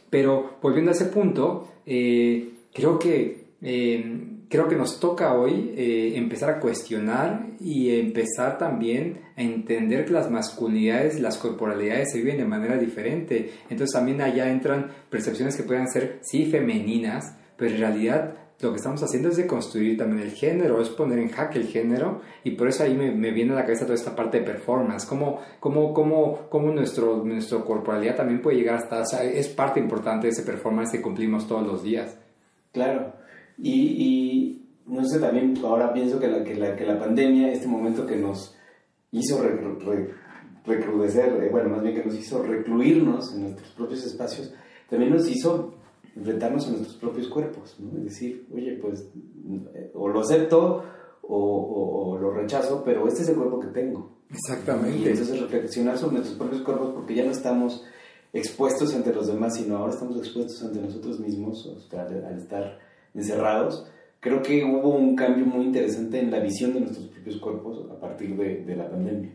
Pero 0.10 0.52
volviendo 0.62 0.92
a 0.92 0.94
ese 0.94 1.08
punto, 1.08 1.68
eh, 1.86 2.50
creo 2.74 2.98
que 2.98 3.44
eh, 3.62 4.35
creo 4.50 4.68
que 4.68 4.76
nos 4.76 5.00
toca 5.00 5.34
hoy 5.34 5.74
eh, 5.76 6.14
empezar 6.16 6.50
a 6.50 6.60
cuestionar 6.60 7.48
y 7.60 8.00
empezar 8.00 8.58
también 8.58 9.22
a 9.38 9.42
entender 9.42 10.06
que 10.06 10.14
las 10.14 10.30
masculinidades, 10.30 11.20
las 11.20 11.38
corporalidades 11.38 12.12
se 12.12 12.20
viven 12.20 12.38
de 12.38 12.46
manera 12.46 12.78
diferente. 12.78 13.52
Entonces 13.70 13.94
también 13.94 14.22
allá 14.22 14.50
entran 14.50 14.92
percepciones 15.10 15.56
que 15.56 15.64
puedan 15.64 15.88
ser, 15.88 16.20
sí, 16.22 16.46
femeninas, 16.46 17.36
pero 17.58 17.72
en 17.74 17.80
realidad 17.80 18.36
lo 18.62 18.72
que 18.72 18.78
estamos 18.78 19.04
haciendo 19.04 19.30
es 19.30 19.38
de 19.38 19.48
construir 19.48 19.98
también 19.98 20.22
el 20.22 20.32
género, 20.32 20.82
es 20.82 20.90
poner 20.90 21.20
en 21.20 21.30
jaque 21.30 21.60
el 21.60 21.68
género 21.68 22.22
y 22.44 22.52
por 22.52 22.70
eso 22.70 22.84
ahí 22.84 22.96
me, 22.96 23.12
me 23.12 23.32
viene 23.32 23.52
a 23.52 23.56
la 23.56 23.64
cabeza 23.64 23.86
toda 23.86 23.96
esta 23.96 24.16
parte 24.16 24.40
de 24.40 24.46
performance, 24.46 25.06
cómo, 25.06 25.42
cómo, 25.60 25.94
cómo, 25.94 26.48
cómo 26.50 26.72
nuestro, 26.72 27.24
nuestro 27.24 27.66
corporalidad 27.66 28.16
también 28.16 28.42
puede 28.42 28.58
llegar 28.58 28.76
hasta, 28.76 29.02
o 29.02 29.06
sea, 29.06 29.24
es 29.24 29.50
parte 29.50 29.80
importante 29.80 30.28
de 30.28 30.34
ese 30.34 30.44
performance 30.44 30.92
que 30.92 31.02
cumplimos 31.02 31.48
todos 31.48 31.68
los 31.68 31.84
días. 31.84 32.18
Claro. 32.72 33.25
Y, 33.58 34.62
no 34.86 35.06
sé, 35.06 35.20
también 35.20 35.54
ahora 35.64 35.94
pienso 35.94 36.20
que 36.20 36.28
la, 36.28 36.44
que, 36.44 36.56
la, 36.56 36.76
que 36.76 36.86
la 36.86 37.00
pandemia, 37.00 37.52
este 37.52 37.68
momento 37.68 38.06
que 38.06 38.18
nos 38.18 38.56
hizo 39.12 39.42
recrudecer, 40.66 41.44
eh, 41.44 41.50
bueno, 41.50 41.70
más 41.70 41.82
bien 41.82 41.96
que 41.96 42.04
nos 42.04 42.16
hizo 42.16 42.44
recluirnos 42.44 43.34
en 43.34 43.44
nuestros 43.44 43.70
propios 43.72 44.06
espacios, 44.06 44.54
también 44.90 45.14
nos 45.14 45.28
hizo 45.30 45.76
enfrentarnos 46.16 46.68
a 46.68 46.72
nuestros 46.72 46.96
propios 46.98 47.28
cuerpos, 47.28 47.76
¿no? 47.80 47.98
Es 47.98 48.06
decir, 48.06 48.48
oye, 48.54 48.78
pues 48.82 49.10
eh, 49.74 49.92
o 49.94 50.08
lo 50.08 50.22
acepto 50.22 50.84
o, 51.22 52.12
o, 52.12 52.18
lo 52.18 52.32
rechazo, 52.32 52.84
pero 52.84 53.08
este 53.08 53.24
es 53.24 53.30
el 53.30 53.36
cuerpo 53.36 53.60
que 53.60 53.68
tengo. 53.68 54.16
Exactamente. 54.30 54.98
Y 54.98 55.08
entonces 55.08 55.40
reflexionar 55.40 55.98
sobre 55.98 56.16
nuestros 56.16 56.38
propios 56.38 56.62
cuerpos 56.62 56.94
porque 56.94 57.16
ya 57.16 57.26
no 57.26 57.32
estamos 57.32 57.84
expuestos 58.34 58.94
ante 58.94 59.14
los 59.14 59.28
demás, 59.28 59.56
sino 59.56 59.78
ahora 59.78 59.94
estamos 59.94 60.18
expuestos 60.18 60.62
ante 60.64 60.82
nosotros 60.82 61.20
mismos 61.20 61.70
al 61.92 62.38
estar 62.38 62.80
encerrados. 63.16 63.90
Creo 64.20 64.42
que 64.42 64.64
hubo 64.64 64.90
un 64.96 65.16
cambio 65.16 65.46
muy 65.46 65.66
interesante 65.66 66.20
en 66.20 66.32
la 66.32 66.40
visión 66.40 66.74
de 66.74 66.82
nuestros 66.82 67.08
propios 67.08 67.38
cuerpos 67.38 67.90
a 67.92 68.00
partir 68.00 68.36
de, 68.36 68.64
de 68.64 68.76
la 68.76 68.90
pandemia. 68.90 69.32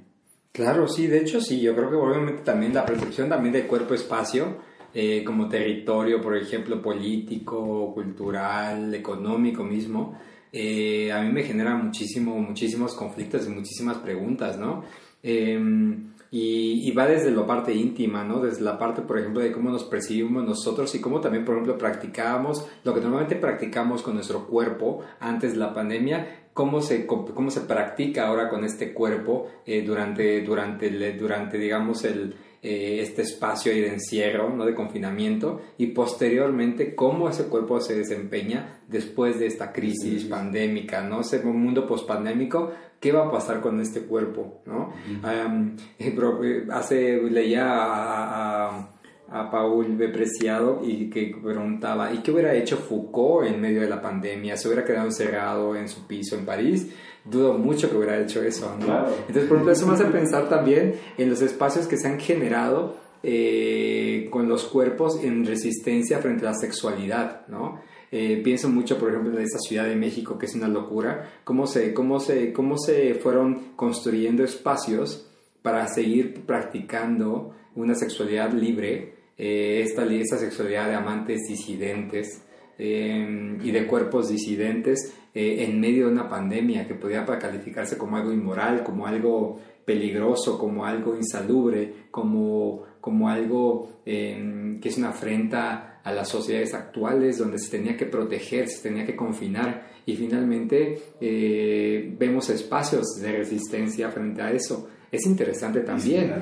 Claro, 0.53 0.89
sí, 0.89 1.07
de 1.07 1.19
hecho 1.19 1.41
sí, 1.41 1.61
yo 1.61 1.75
creo 1.75 1.91
que 1.91 1.97
obviamente 1.97 2.43
también 2.43 2.75
la 2.75 2.85
percepción 2.85 3.29
también 3.29 3.53
del 3.53 3.67
cuerpo-espacio 3.67 4.57
eh, 4.93 5.23
como 5.25 5.49
territorio, 5.49 6.21
por 6.21 6.37
ejemplo, 6.37 6.83
político, 6.83 7.95
cultural, 7.95 8.93
económico 8.93 9.63
mismo, 9.63 10.19
eh, 10.53 11.13
a 11.13 11.23
mí 11.23 11.31
me 11.31 11.45
genera 11.45 11.77
muchísimo, 11.77 12.37
muchísimos 12.37 12.95
conflictos 12.95 13.47
y 13.47 13.51
muchísimas 13.51 13.99
preguntas, 13.99 14.59
¿no? 14.59 14.83
Em, 15.23 16.11
y, 16.33 16.93
va 16.93 17.07
desde 17.07 17.33
la 17.33 17.45
parte 17.45 17.75
íntima, 17.75 18.23
¿no? 18.23 18.41
Desde 18.41 18.63
la 18.63 18.79
parte, 18.79 19.03
por 19.03 19.19
ejemplo, 19.19 19.43
de 19.43 19.51
cómo 19.51 19.71
nos 19.71 19.85
percibimos 19.85 20.45
nosotros 20.45 20.95
y 20.95 21.01
cómo 21.01 21.21
también, 21.21 21.45
por 21.45 21.55
ejemplo, 21.55 21.77
practicábamos 21.77 22.67
lo 22.85 22.95
que 22.95 23.01
normalmente 23.01 23.35
practicamos 23.35 24.03
con 24.03 24.15
nuestro 24.15 24.47
cuerpo 24.47 25.01
antes 25.19 25.53
de 25.53 25.59
la 25.59 25.75
pandemia, 25.75 26.47
cómo 26.53 26.83
se, 26.83 27.05
cómo 27.07 27.51
se 27.51 27.63
practica 27.63 28.29
ahora 28.29 28.49
con 28.49 28.65
este 28.65 28.93
cuerpo 28.93 29.49
eh, 29.67 29.83
durante, 29.83 30.43
durante, 30.43 31.13
durante, 31.15 31.59
digamos, 31.59 32.05
el, 32.05 32.35
eh, 32.63 33.01
este 33.01 33.23
espacio 33.23 33.73
de 33.73 33.89
encierro, 33.89 34.51
¿no? 34.51 34.67
de 34.67 34.75
confinamiento, 34.75 35.63
y 35.79 35.87
posteriormente 35.87 36.95
cómo 36.95 37.31
ese 37.31 37.45
cuerpo 37.45 37.81
se 37.81 37.97
desempeña 37.97 38.81
después 38.87 39.39
de 39.39 39.47
esta 39.47 39.73
crisis 39.73 40.25
pandémica, 40.25 41.01
¿no? 41.01 41.23
Ese 41.23 41.43
mundo 41.43 41.87
pospandémico, 41.87 42.71
¿qué 43.01 43.13
va 43.13 43.27
a 43.27 43.31
pasar 43.31 43.61
con 43.61 43.81
este 43.81 44.03
cuerpo? 44.03 44.63
¿no? 44.67 44.93
Hace, 46.73 47.23
leía 47.23 47.67
a, 47.67 48.89
a, 49.29 49.51
Paul 49.51 49.97
Bepreciado 49.97 50.83
y 50.85 51.11
que 51.11 51.35
preguntaba, 51.43 52.13
¿y 52.13 52.19
qué 52.19 52.31
hubiera 52.31 52.55
hecho 52.55 52.77
Foucault 52.77 53.49
en 53.49 53.61
medio 53.61 53.81
de 53.81 53.89
la 53.89 54.01
pandemia? 54.01 54.57
¿Se 54.57 54.69
hubiera 54.69 54.85
quedado 54.85 55.07
encerrado 55.07 55.75
en 55.75 55.89
su 55.89 56.07
piso 56.07 56.37
en 56.37 56.45
París? 56.45 56.93
dudo 57.25 57.55
mucho 57.55 57.91
que 57.91 57.97
hubiera 57.97 58.19
hecho 58.19 58.43
eso, 58.43 58.75
¿no? 58.79 59.07
Entonces, 59.07 59.45
por 59.45 59.57
ejemplo, 59.57 59.73
eso 59.73 59.87
me 59.87 59.95
hace 59.95 60.05
pensar 60.07 60.49
también 60.49 60.95
en 61.19 61.29
los 61.29 61.43
espacios 61.43 61.87
que 61.87 61.97
se 61.97 62.09
han 62.09 62.19
generado 62.19 62.97
eh, 63.23 64.29
con 64.31 64.49
los 64.49 64.65
cuerpos 64.65 65.23
en 65.23 65.45
resistencia 65.45 66.19
frente 66.19 66.47
a 66.47 66.53
la 66.53 66.57
sexualidad, 66.57 67.47
¿no? 67.49 67.81
Eh, 68.13 68.41
pienso 68.43 68.69
mucho, 68.69 68.99
por 68.99 69.11
ejemplo, 69.11 69.37
en 69.37 69.45
esta 69.45 69.59
Ciudad 69.59 69.87
de 69.87 69.97
México, 69.97 70.39
que 70.39 70.47
es 70.47 70.55
una 70.55 70.69
locura, 70.69 71.31
cómo 71.45 71.67
se, 71.67 71.95
cómo 71.95 72.19
se, 72.21 72.53
cómo 72.53 72.77
se 72.79 73.15
fueron 73.15 73.73
construyendo 73.77 74.43
espacios 74.45 75.31
para 75.63 75.87
seguir 75.87 76.43
practicando 76.47 77.55
una 77.77 77.95
sexualidad 77.95 78.53
libre, 78.53 79.15
eh, 79.39 79.83
esta, 79.85 80.05
esta 80.07 80.39
sexualidad 80.39 80.89
de 80.89 80.95
amantes 80.95 81.41
disidentes, 81.49 82.43
y 82.83 83.71
de 83.73 83.87
cuerpos 83.87 84.31
disidentes 84.31 85.15
eh, 85.35 85.65
en 85.65 85.79
medio 85.79 86.07
de 86.07 86.13
una 86.13 86.29
pandemia 86.29 86.89
que 86.89 86.95
podía 86.95 87.25
calificarse 87.25 87.99
como 87.99 88.17
algo 88.17 88.33
inmoral, 88.33 88.83
como 88.83 89.07
algo 89.07 89.61
peligroso, 89.85 90.59
como 90.59 90.85
algo 90.85 91.15
insalubre, 91.15 92.07
como, 92.11 92.83
como 93.01 93.29
algo 93.29 94.01
em, 94.05 94.81
que 94.81 94.89
es 94.89 94.99
una 94.99 95.11
afrenta 95.11 95.90
a 96.05 96.13
las 96.13 96.29
sociedades 96.29 96.75
actuales 96.75 97.39
donde 97.39 97.59
se 97.59 97.71
tenía 97.71 97.97
que 97.97 98.07
proteger, 98.07 98.69
se 98.69 98.89
tenía 98.89 99.05
que 99.05 99.17
confinar 99.17 99.89
y 100.07 100.17
finalmente 100.17 100.99
eh, 101.21 102.15
vemos 102.19 102.49
espacios 102.51 103.07
de 103.21 103.33
resistencia 103.33 104.11
frente 104.11 104.43
a 104.43 104.53
eso. 104.53 104.89
Es 105.11 105.27
interesante 105.27 105.81
también, 105.81 106.33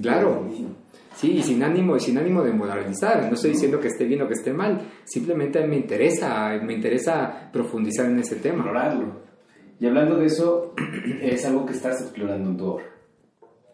claro, 0.00 0.48
Sí, 1.16 1.32
y 1.32 1.42
sin 1.42 1.64
ánimo, 1.64 1.98
sin 1.98 2.16
ánimo 2.16 2.44
de 2.44 2.52
moralizar. 2.52 3.26
No 3.26 3.34
estoy 3.34 3.50
diciendo 3.50 3.80
que 3.80 3.88
esté 3.88 4.04
bien 4.04 4.22
o 4.22 4.28
que 4.28 4.34
esté 4.34 4.52
mal. 4.52 4.80
Simplemente 5.04 5.66
me 5.66 5.74
interesa, 5.74 6.56
me 6.62 6.74
interesa 6.74 7.50
profundizar 7.52 8.06
en 8.06 8.20
ese 8.20 8.36
tema. 8.36 8.58
Explorarlo. 8.58 9.28
Y 9.80 9.86
hablando 9.86 10.16
de 10.16 10.26
eso, 10.26 10.74
es 11.20 11.44
algo 11.44 11.66
que 11.66 11.72
estás 11.72 12.00
explorando 12.02 12.50
en 12.50 12.56
tu 12.56 12.64
obra. 12.66 12.97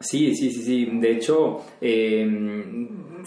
Sí, 0.04 0.34
sí, 0.34 0.50
sí, 0.50 0.62
sí. 0.62 0.88
De 1.00 1.12
hecho, 1.12 1.62
em, 1.80 3.22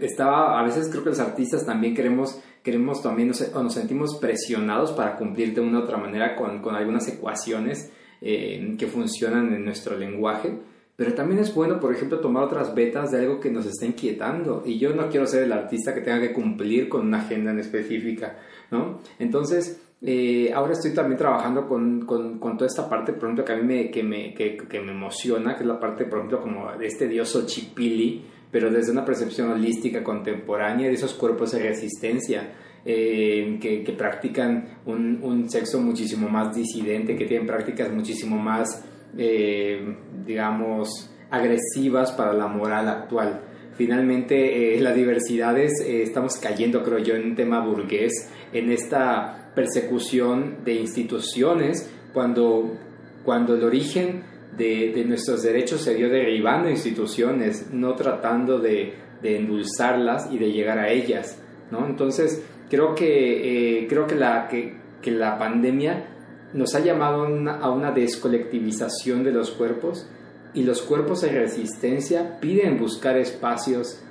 estaba, 0.00 0.58
a 0.58 0.64
veces 0.64 0.88
creo 0.90 1.04
que 1.04 1.10
los 1.10 1.20
artistas 1.20 1.64
también 1.66 1.94
queremos, 1.94 2.40
queremos 2.62 3.02
también, 3.02 3.32
o 3.54 3.62
nos 3.62 3.74
sentimos 3.74 4.16
presionados 4.18 4.92
para 4.92 5.16
cumplir 5.16 5.54
de 5.54 5.60
una 5.60 5.80
u 5.80 5.82
otra 5.82 5.98
manera 5.98 6.34
con, 6.34 6.62
con 6.62 6.74
algunas 6.74 7.06
ecuaciones 7.08 7.92
eh, 8.22 8.74
que 8.78 8.86
funcionan 8.86 9.52
en 9.52 9.64
nuestro 9.64 9.96
lenguaje 9.96 10.58
pero 10.96 11.12
también 11.12 11.40
es 11.40 11.54
bueno, 11.54 11.78
por 11.78 11.94
ejemplo, 11.94 12.20
tomar 12.20 12.44
otras 12.44 12.74
betas 12.74 13.10
de 13.10 13.18
algo 13.18 13.38
que 13.38 13.50
nos 13.50 13.66
está 13.66 13.84
inquietando. 13.84 14.62
Y 14.64 14.78
yo 14.78 14.94
no 14.94 15.10
quiero 15.10 15.26
ser 15.26 15.42
el 15.42 15.52
artista 15.52 15.94
que 15.94 16.00
tenga 16.00 16.20
que 16.20 16.32
cumplir 16.32 16.88
con 16.88 17.06
una 17.06 17.20
agenda 17.20 17.50
en 17.50 17.58
específica, 17.58 18.38
¿no? 18.70 19.00
Entonces, 19.18 19.82
eh, 20.02 20.52
ahora 20.52 20.74
estoy 20.74 20.92
también 20.92 21.16
trabajando 21.16 21.66
con, 21.66 22.04
con, 22.04 22.38
toda 22.38 22.66
esta 22.66 22.88
parte, 22.88 23.14
por 23.14 23.24
ejemplo, 23.24 23.44
que 23.44 23.52
a 23.52 23.56
mí 23.56 23.62
me, 23.62 23.90
que 23.90 24.02
me, 24.02 24.34
que, 24.34 24.80
me 24.80 24.92
emociona, 24.92 25.56
que 25.56 25.62
es 25.62 25.66
la 25.66 25.80
parte, 25.80 26.04
por 26.04 26.18
ejemplo, 26.18 26.40
como 26.40 26.70
de 26.76 26.86
este 26.86 27.08
dios 27.08 27.34
Ochipili, 27.34 28.22
pero 28.50 28.70
desde 28.70 28.92
una 28.92 29.04
percepción 29.04 29.50
holística 29.50 30.04
contemporánea 30.04 30.88
de 30.88 30.94
esos 30.94 31.14
cuerpos 31.14 31.52
de 31.52 31.60
resistencia. 31.60 32.52
Eh, 32.88 33.58
que, 33.60 33.92
practican 33.98 34.78
un, 34.86 35.50
sexo 35.50 35.80
muchísimo 35.80 36.28
más 36.28 36.54
disidente, 36.54 37.16
que 37.16 37.24
tienen 37.24 37.44
prácticas 37.44 37.90
muchísimo 37.90 38.38
más 38.38 38.84
eh, 39.18 39.96
digamos, 40.24 41.10
agresivas 41.28 42.12
para 42.12 42.32
la 42.32 42.46
moral 42.46 42.88
actual. 42.88 43.40
Finalmente, 43.74 44.78
las 44.78 44.94
diversidades, 44.94 45.80
estamos 45.80 46.36
cayendo, 46.36 46.84
creo 46.84 46.98
yo, 46.98 47.16
en 47.16 47.30
un 47.30 47.34
tema 47.34 47.66
burgués, 47.66 48.30
en 48.52 48.70
esta 48.70 49.45
persecución 49.56 50.58
de 50.64 50.74
instituciones, 50.74 51.90
cuando, 52.12 52.78
cuando 53.24 53.56
el 53.56 53.64
origen 53.64 54.22
de, 54.56 54.92
de 54.94 55.04
nuestros 55.04 55.42
derechos 55.42 55.80
se 55.80 55.96
dio 55.96 56.08
derribando 56.08 56.70
instituciones, 56.70 57.72
no 57.72 57.96
tratando 57.96 58.60
de, 58.60 58.94
de 59.22 59.38
endulzarlas 59.38 60.30
y 60.30 60.38
de 60.38 60.52
llegar 60.52 60.78
a 60.78 60.90
ellas. 60.90 61.38
¿no? 61.70 61.86
Entonces, 61.86 62.44
creo 62.70 62.94
que, 62.94 63.86
creo 63.88 64.06
que, 64.06 64.14
la, 64.14 64.46
que, 64.48 64.76
que 65.02 65.10
la 65.10 65.38
pandemia 65.38 66.06
nos 66.52 66.74
ha 66.74 66.80
llamado 66.80 67.24
a 67.24 67.70
una 67.70 67.90
descolectivización 67.92 69.24
de 69.24 69.32
los 69.32 69.50
cuerpos 69.50 70.08
y 70.54 70.62
los 70.62 70.82
cuerpos 70.82 71.22
en 71.24 71.34
resistencia 71.34 72.38
piden 72.40 72.78
buscar 72.78 73.16
espacios 73.18 74.02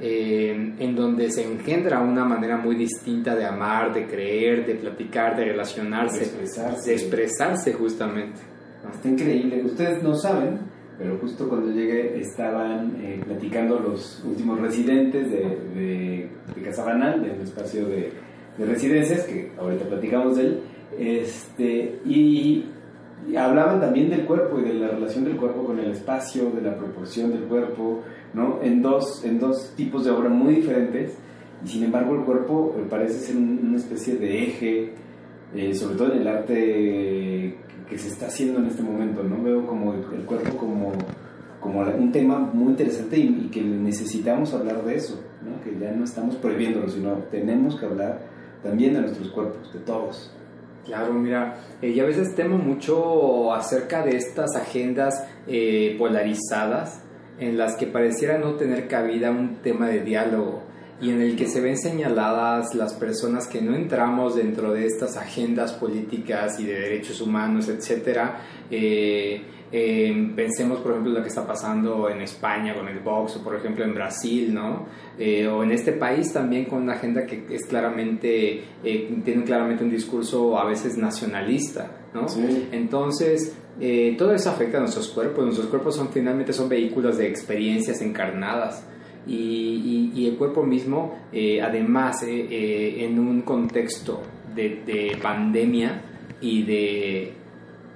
eh, 0.00 0.74
en 0.78 0.96
donde 0.96 1.30
se 1.30 1.44
engendra 1.44 2.00
una 2.00 2.24
manera 2.24 2.56
muy 2.56 2.76
distinta 2.76 3.34
de 3.34 3.44
amar, 3.44 3.92
de 3.94 4.06
creer, 4.06 4.66
de 4.66 4.74
platicar, 4.74 5.36
de 5.36 5.44
relacionarse, 5.44 6.18
de 6.18 6.24
expresarse, 6.24 6.90
de 6.90 6.96
expresarse 6.96 7.72
justamente. 7.72 8.40
Está 8.92 9.08
increíble. 9.08 9.62
Ustedes 9.64 10.02
no 10.02 10.14
saben, 10.14 10.58
pero 10.98 11.16
justo 11.18 11.48
cuando 11.48 11.72
llegué 11.72 12.20
estaban 12.20 12.96
eh, 13.00 13.20
platicando 13.24 13.78
los 13.80 14.22
últimos 14.24 14.60
residentes 14.60 15.30
de, 15.30 15.58
de, 15.74 16.28
de 16.54 16.62
Casa 16.62 16.84
Banal, 16.84 17.22
del 17.22 17.40
espacio 17.40 17.86
de, 17.86 18.12
de 18.58 18.64
residencias, 18.66 19.22
que 19.22 19.52
ahorita 19.58 19.86
platicamos 19.86 20.36
de 20.36 20.42
él 20.42 20.60
este, 20.98 22.00
y, 22.04 22.66
hablaban 23.38 23.80
también 23.80 24.10
del 24.10 24.26
cuerpo 24.26 24.60
y 24.60 24.64
de 24.64 24.74
la 24.74 24.88
relación 24.88 25.24
del 25.24 25.36
cuerpo 25.36 25.64
con 25.64 25.78
el 25.78 25.92
espacio, 25.92 26.50
de 26.50 26.60
la 26.60 26.76
proporción 26.76 27.32
del 27.32 27.44
cuerpo, 27.44 28.02
¿no? 28.34 28.60
En 28.62 28.82
dos, 28.82 29.24
en 29.24 29.38
dos 29.38 29.72
tipos 29.76 30.04
de 30.04 30.10
obra 30.10 30.28
muy 30.28 30.56
diferentes. 30.56 31.14
Y 31.64 31.68
sin 31.68 31.84
embargo 31.84 32.14
el 32.14 32.22
cuerpo 32.22 32.74
eh, 32.78 32.84
parece 32.88 33.14
ser 33.14 33.36
una 33.36 33.76
especie 33.76 34.16
de 34.16 34.44
eje, 34.44 34.92
eh, 35.54 35.74
sobre 35.74 35.96
todo 35.96 36.12
en 36.12 36.20
el 36.20 36.28
arte 36.28 37.56
que 37.88 37.98
se 37.98 38.08
está 38.08 38.26
haciendo 38.26 38.58
en 38.58 38.66
este 38.66 38.82
momento, 38.82 39.22
¿no? 39.22 39.42
Veo 39.42 39.66
como 39.66 39.94
el, 39.94 40.24
cuerpo 40.24 40.56
como, 40.56 40.92
como 41.60 41.80
un 41.80 42.12
tema 42.12 42.38
muy 42.38 42.70
interesante 42.70 43.18
y, 43.18 43.48
que 43.52 43.62
necesitamos 43.62 44.52
hablar 44.52 44.84
de 44.84 44.96
eso, 44.96 45.20
¿no? 45.42 45.62
Que 45.62 45.78
ya 45.78 45.92
no 45.92 46.04
estamos 46.04 46.36
prohibiéndolo, 46.36 46.88
sino 46.88 47.12
tenemos 47.30 47.76
que 47.78 47.86
hablar 47.86 48.20
también 48.62 48.94
de 48.94 49.02
nuestros 49.02 49.28
cuerpos, 49.28 49.72
de 49.72 49.80
todos. 49.80 50.34
Claro, 50.84 51.14
mira, 51.14 51.56
eh, 51.80 51.98
a 51.98 52.04
veces 52.04 52.34
temo 52.34 52.58
mucho 52.58 53.54
acerca 53.54 54.04
de 54.04 54.16
estas 54.16 54.54
agendas 54.54 55.26
eh, 55.46 55.96
polarizadas 55.98 57.03
en 57.38 57.56
las 57.56 57.76
que 57.76 57.86
pareciera 57.86 58.38
no 58.38 58.54
tener 58.54 58.88
cabida 58.88 59.30
un 59.30 59.56
tema 59.56 59.88
de 59.88 60.00
diálogo 60.00 60.62
y 61.00 61.10
en 61.10 61.20
el 61.20 61.36
que 61.36 61.48
se 61.48 61.60
ven 61.60 61.76
señaladas 61.76 62.74
las 62.74 62.94
personas 62.94 63.48
que 63.48 63.60
no 63.60 63.74
entramos 63.74 64.36
dentro 64.36 64.72
de 64.72 64.86
estas 64.86 65.16
agendas 65.16 65.72
políticas 65.72 66.60
y 66.60 66.64
de 66.64 66.74
derechos 66.74 67.20
humanos, 67.20 67.68
etcétera, 67.68 68.40
eh, 68.70 69.42
Eh, 69.76 70.30
pensemos, 70.36 70.78
por 70.78 70.92
ejemplo, 70.92 71.12
lo 71.14 71.20
que 71.20 71.30
está 71.30 71.44
pasando 71.44 72.08
en 72.08 72.20
España 72.20 72.76
con 72.76 72.86
el 72.86 73.00
box, 73.00 73.38
o 73.38 73.42
por 73.42 73.56
ejemplo 73.56 73.84
en 73.84 73.92
Brasil, 73.92 74.54
¿no? 74.54 74.86
Eh, 75.18 75.48
o 75.48 75.64
en 75.64 75.72
este 75.72 75.90
país 75.92 76.32
también 76.32 76.66
con 76.66 76.82
una 76.82 76.92
agenda 76.92 77.26
que 77.26 77.44
es 77.50 77.66
claramente, 77.66 78.62
eh, 78.84 79.18
tiene 79.24 79.42
claramente 79.42 79.82
un 79.82 79.90
discurso 79.90 80.56
a 80.56 80.64
veces 80.64 80.96
nacionalista, 80.96 81.90
¿no? 82.14 82.26
Entonces, 82.70 83.56
todo 84.16 84.34
eso 84.34 84.50
afecta 84.50 84.78
a 84.78 84.80
nuestros 84.80 85.08
cuerpos. 85.08 85.44
Nuestros 85.44 85.68
cuerpos 85.68 85.96
son 85.96 86.08
finalmente 86.10 86.52
son 86.52 86.68
vehículos 86.68 87.18
de 87.18 87.28
experiencias 87.28 88.00
encarnadas. 88.02 88.84
Y, 89.26 90.26
el 90.28 90.36
cuerpo 90.36 90.62
mismo, 90.62 91.18
además, 91.62 92.22
en 92.26 93.18
un 93.18 93.42
contexto 93.42 94.22
de, 94.54 94.82
de 94.84 95.18
pandemia 95.20 96.02
y 96.40 96.62
de 96.62 97.32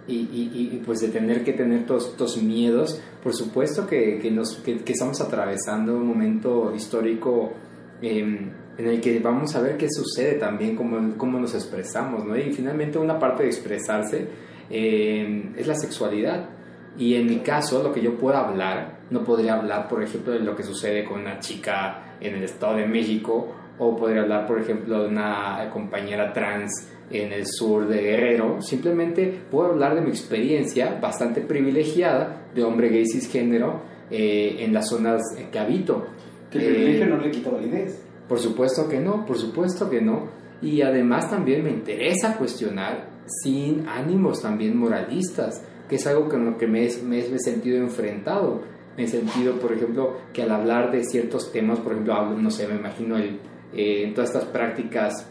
y, 0.08 0.82
pues 0.84 1.00
de 1.00 1.08
tener 1.08 1.44
que 1.44 1.52
tener 1.52 1.84
todos 1.84 2.08
estos 2.08 2.42
miedos, 2.42 3.00
por 3.22 3.34
supuesto 3.34 3.86
que, 3.86 4.18
que 4.18 4.30
nos, 4.30 4.56
que, 4.56 4.80
estamos 4.86 5.20
atravesando 5.20 5.96
un 5.96 6.06
momento 6.06 6.72
histórico 6.74 7.52
em, 8.00 8.50
en 8.78 8.86
el 8.86 9.00
que 9.00 9.18
vamos 9.18 9.54
a 9.54 9.60
ver 9.60 9.76
qué 9.76 9.88
sucede 9.90 10.34
también, 10.34 10.76
cómo, 10.76 11.16
cómo 11.16 11.38
nos 11.38 11.54
expresamos, 11.54 12.24
¿no? 12.24 12.36
Y 12.36 12.52
finalmente 12.52 12.98
una 12.98 13.18
parte 13.18 13.42
de 13.42 13.50
expresarse 13.50 14.26
em, 14.70 15.54
es 15.56 15.66
la 15.66 15.74
sexualidad. 15.74 16.48
Y 16.96 17.14
en 17.14 17.26
mi 17.26 17.38
caso, 17.38 17.82
lo 17.82 17.92
que 17.92 18.00
yo 18.00 18.16
pueda 18.18 18.48
hablar, 18.48 19.00
no 19.10 19.22
podría 19.22 19.54
hablar, 19.54 19.88
por 19.88 20.02
ejemplo, 20.02 20.32
de 20.32 20.40
lo 20.40 20.56
que 20.56 20.64
sucede 20.64 21.04
con 21.04 21.20
una 21.20 21.38
chica 21.38 22.16
en 22.20 22.34
el 22.34 22.42
Estado 22.42 22.76
de 22.76 22.86
México, 22.86 23.54
o 23.78 23.96
podría 23.96 24.22
hablar, 24.22 24.46
por 24.46 24.60
ejemplo, 24.60 25.02
de 25.02 25.08
una 25.08 25.70
compañera 25.72 26.32
trans 26.32 26.88
en 27.10 27.32
el 27.32 27.46
sur 27.46 27.86
de 27.88 28.02
Guerrero, 28.02 28.60
simplemente 28.60 29.40
puedo 29.50 29.70
hablar 29.70 29.94
de 29.94 30.02
mi 30.02 30.10
experiencia 30.10 30.98
bastante 31.00 31.40
privilegiada 31.40 32.48
de 32.54 32.62
hombre 32.62 32.90
gay 32.90 33.06
cisgénero 33.06 33.82
eh, 34.10 34.56
en 34.60 34.74
las 34.74 34.88
zonas 34.88 35.22
que 35.50 35.58
habito. 35.58 36.06
Que 36.50 36.58
el 36.58 36.74
privilegio 36.74 37.04
eh, 37.04 37.08
no 37.08 37.16
le 37.18 37.30
quita 37.30 37.50
validez. 37.50 38.02
Por 38.28 38.38
supuesto 38.38 38.88
que 38.88 39.00
no, 39.00 39.24
por 39.24 39.38
supuesto 39.38 39.88
que 39.88 40.00
no. 40.02 40.28
Y 40.60 40.82
además 40.82 41.30
también 41.30 41.62
me 41.62 41.70
interesa 41.70 42.36
cuestionar 42.36 43.07
sin 43.42 43.86
ánimos 43.88 44.42
también 44.42 44.76
moralistas, 44.76 45.62
que 45.88 45.96
es 45.96 46.06
algo 46.06 46.28
con 46.28 46.44
lo 46.44 46.58
que 46.58 46.66
me, 46.66 46.88
me, 47.04 47.18
he 47.18 47.38
sentido 47.38 47.78
enfrentado. 47.78 48.62
Me 48.96 49.04
he 49.04 49.08
sentido, 49.08 49.54
por 49.60 49.72
ejemplo, 49.72 50.16
que 50.32 50.42
al 50.42 50.50
hablar 50.50 50.90
de 50.90 51.04
ciertos 51.04 51.52
temas, 51.52 51.78
por 51.78 51.92
ejemplo, 51.92 52.30
no 52.36 52.50
sé, 52.50 52.66
me 52.66 52.74
imagino 52.74 53.16
el, 53.16 53.38
eh, 53.72 54.12
todas 54.14 54.30
estas 54.30 54.46
prácticas 54.46 55.26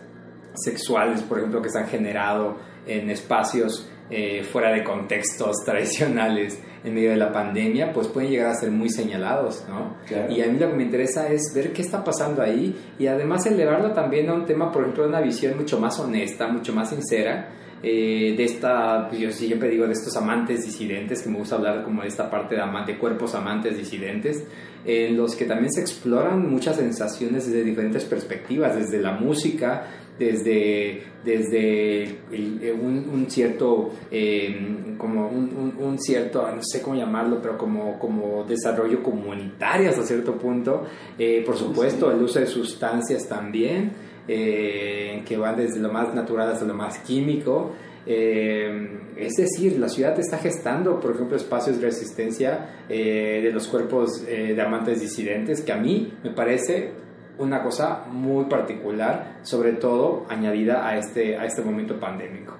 sexuales, 0.55 1.21
por 1.21 1.39
ejemplo, 1.39 1.61
que 1.61 1.69
se 1.69 1.79
han 1.79 1.87
generado 1.87 2.55
en 2.85 3.09
espacios 3.09 3.89
eh, 4.09 4.43
fuera 4.43 4.71
de 4.71 4.83
contextos 4.83 5.57
tradicionales 5.65 6.61
en 6.83 6.93
medio 6.93 7.09
de 7.09 7.17
la 7.17 7.33
pandemia, 7.33 7.91
pues 7.91 8.07
pueden 8.07 8.29
llegar 8.31 8.51
a 8.51 8.55
ser 8.55 8.71
muy 8.71 8.89
señalados, 8.89 9.65
¿no? 9.67 9.97
Y 10.29 10.41
a 10.41 10.47
mí 10.47 10.57
lo 10.57 10.69
que 10.69 10.75
me 10.75 10.83
interesa 10.83 11.27
es 11.27 11.51
ver 11.53 11.73
qué 11.73 11.81
está 11.81 12.03
pasando 12.03 12.41
ahí 12.41 12.93
y 12.97 13.07
además 13.07 13.45
elevarlo 13.45 13.91
también 13.91 14.29
a 14.29 14.33
un 14.33 14.45
tema, 14.45 14.71
por 14.71 14.83
ejemplo, 14.83 15.03
de 15.03 15.09
una 15.09 15.19
visión 15.19 15.57
mucho 15.57 15.79
más 15.79 15.99
honesta, 15.99 16.47
mucho 16.47 16.73
más 16.73 16.89
sincera, 16.89 17.49
eh, 17.83 18.33
de 18.35 18.43
esta, 18.43 19.07
pues 19.09 19.21
yo 19.21 19.31
siempre 19.31 19.69
digo, 19.69 19.85
de 19.85 19.93
estos 19.93 20.15
amantes 20.17 20.65
disidentes, 20.65 21.21
que 21.21 21.29
me 21.29 21.37
gusta 21.37 21.55
hablar 21.55 21.83
como 21.83 22.01
de 22.01 22.07
esta 22.07 22.29
parte 22.29 22.55
de, 22.55 22.61
de 22.85 22.97
cuerpos 22.97 23.35
amantes 23.35 23.77
disidentes, 23.77 24.43
en 24.85 25.17
los 25.17 25.35
que 25.35 25.45
también 25.45 25.71
se 25.71 25.81
exploran 25.81 26.49
muchas 26.49 26.77
sensaciones 26.77 27.45
desde 27.45 27.63
diferentes 27.63 28.05
perspectivas, 28.05 28.75
desde 28.75 29.01
la 29.01 29.11
música, 29.11 29.87
desde, 30.17 31.03
desde 31.23 32.03
eh, 32.31 32.75
un, 32.79 33.25
cierto, 33.29 33.91
eh, 34.09 34.95
como 34.97 35.27
un, 35.27 35.97
cierto, 35.99 36.47
no 36.55 36.61
sé 36.63 36.81
cómo 36.81 36.95
llamarlo, 36.95 37.41
pero 37.41 37.57
como, 37.57 37.99
como 37.99 38.43
desarrollo 38.43 39.03
comunitario 39.03 39.89
hasta 39.89 40.03
cierto 40.03 40.37
punto, 40.37 40.85
eh, 41.17 41.43
por 41.45 41.55
supuesto 41.55 42.11
el 42.11 42.21
uso 42.21 42.39
de 42.39 42.47
sustancias 42.47 43.27
también, 43.27 44.06
que 44.27 45.37
van 45.39 45.55
desde 45.55 45.79
lo 45.79 45.91
más 45.91 46.13
natural 46.13 46.51
hasta 46.51 46.65
lo 46.65 46.73
más 46.73 46.99
químico, 46.99 47.71
es 48.05 49.33
decir, 49.33 49.79
la 49.79 49.89
ciudad 49.89 50.17
está 50.19 50.37
gestando, 50.37 50.99
por 50.99 51.15
ejemplo, 51.15 51.35
espacios 51.35 51.79
de 51.79 51.87
resistencia 51.87 52.83
de 52.87 53.49
los 53.53 53.67
cuerpos 53.67 54.25
de 54.25 54.61
amantes 54.61 55.01
disidentes, 55.01 55.61
que 55.61 55.71
a 55.71 55.77
mí 55.77 56.13
me 56.23 56.31
parece 56.31 56.91
una 57.39 57.63
cosa 57.63 58.05
muy 58.09 58.45
particular, 58.45 59.39
sobre 59.43 59.73
todo 59.73 60.25
añadida 60.29 60.87
a 60.87 60.97
este, 60.97 61.37
a 61.37 61.45
este 61.45 61.61
momento 61.61 61.99
pandémico. 61.99 62.55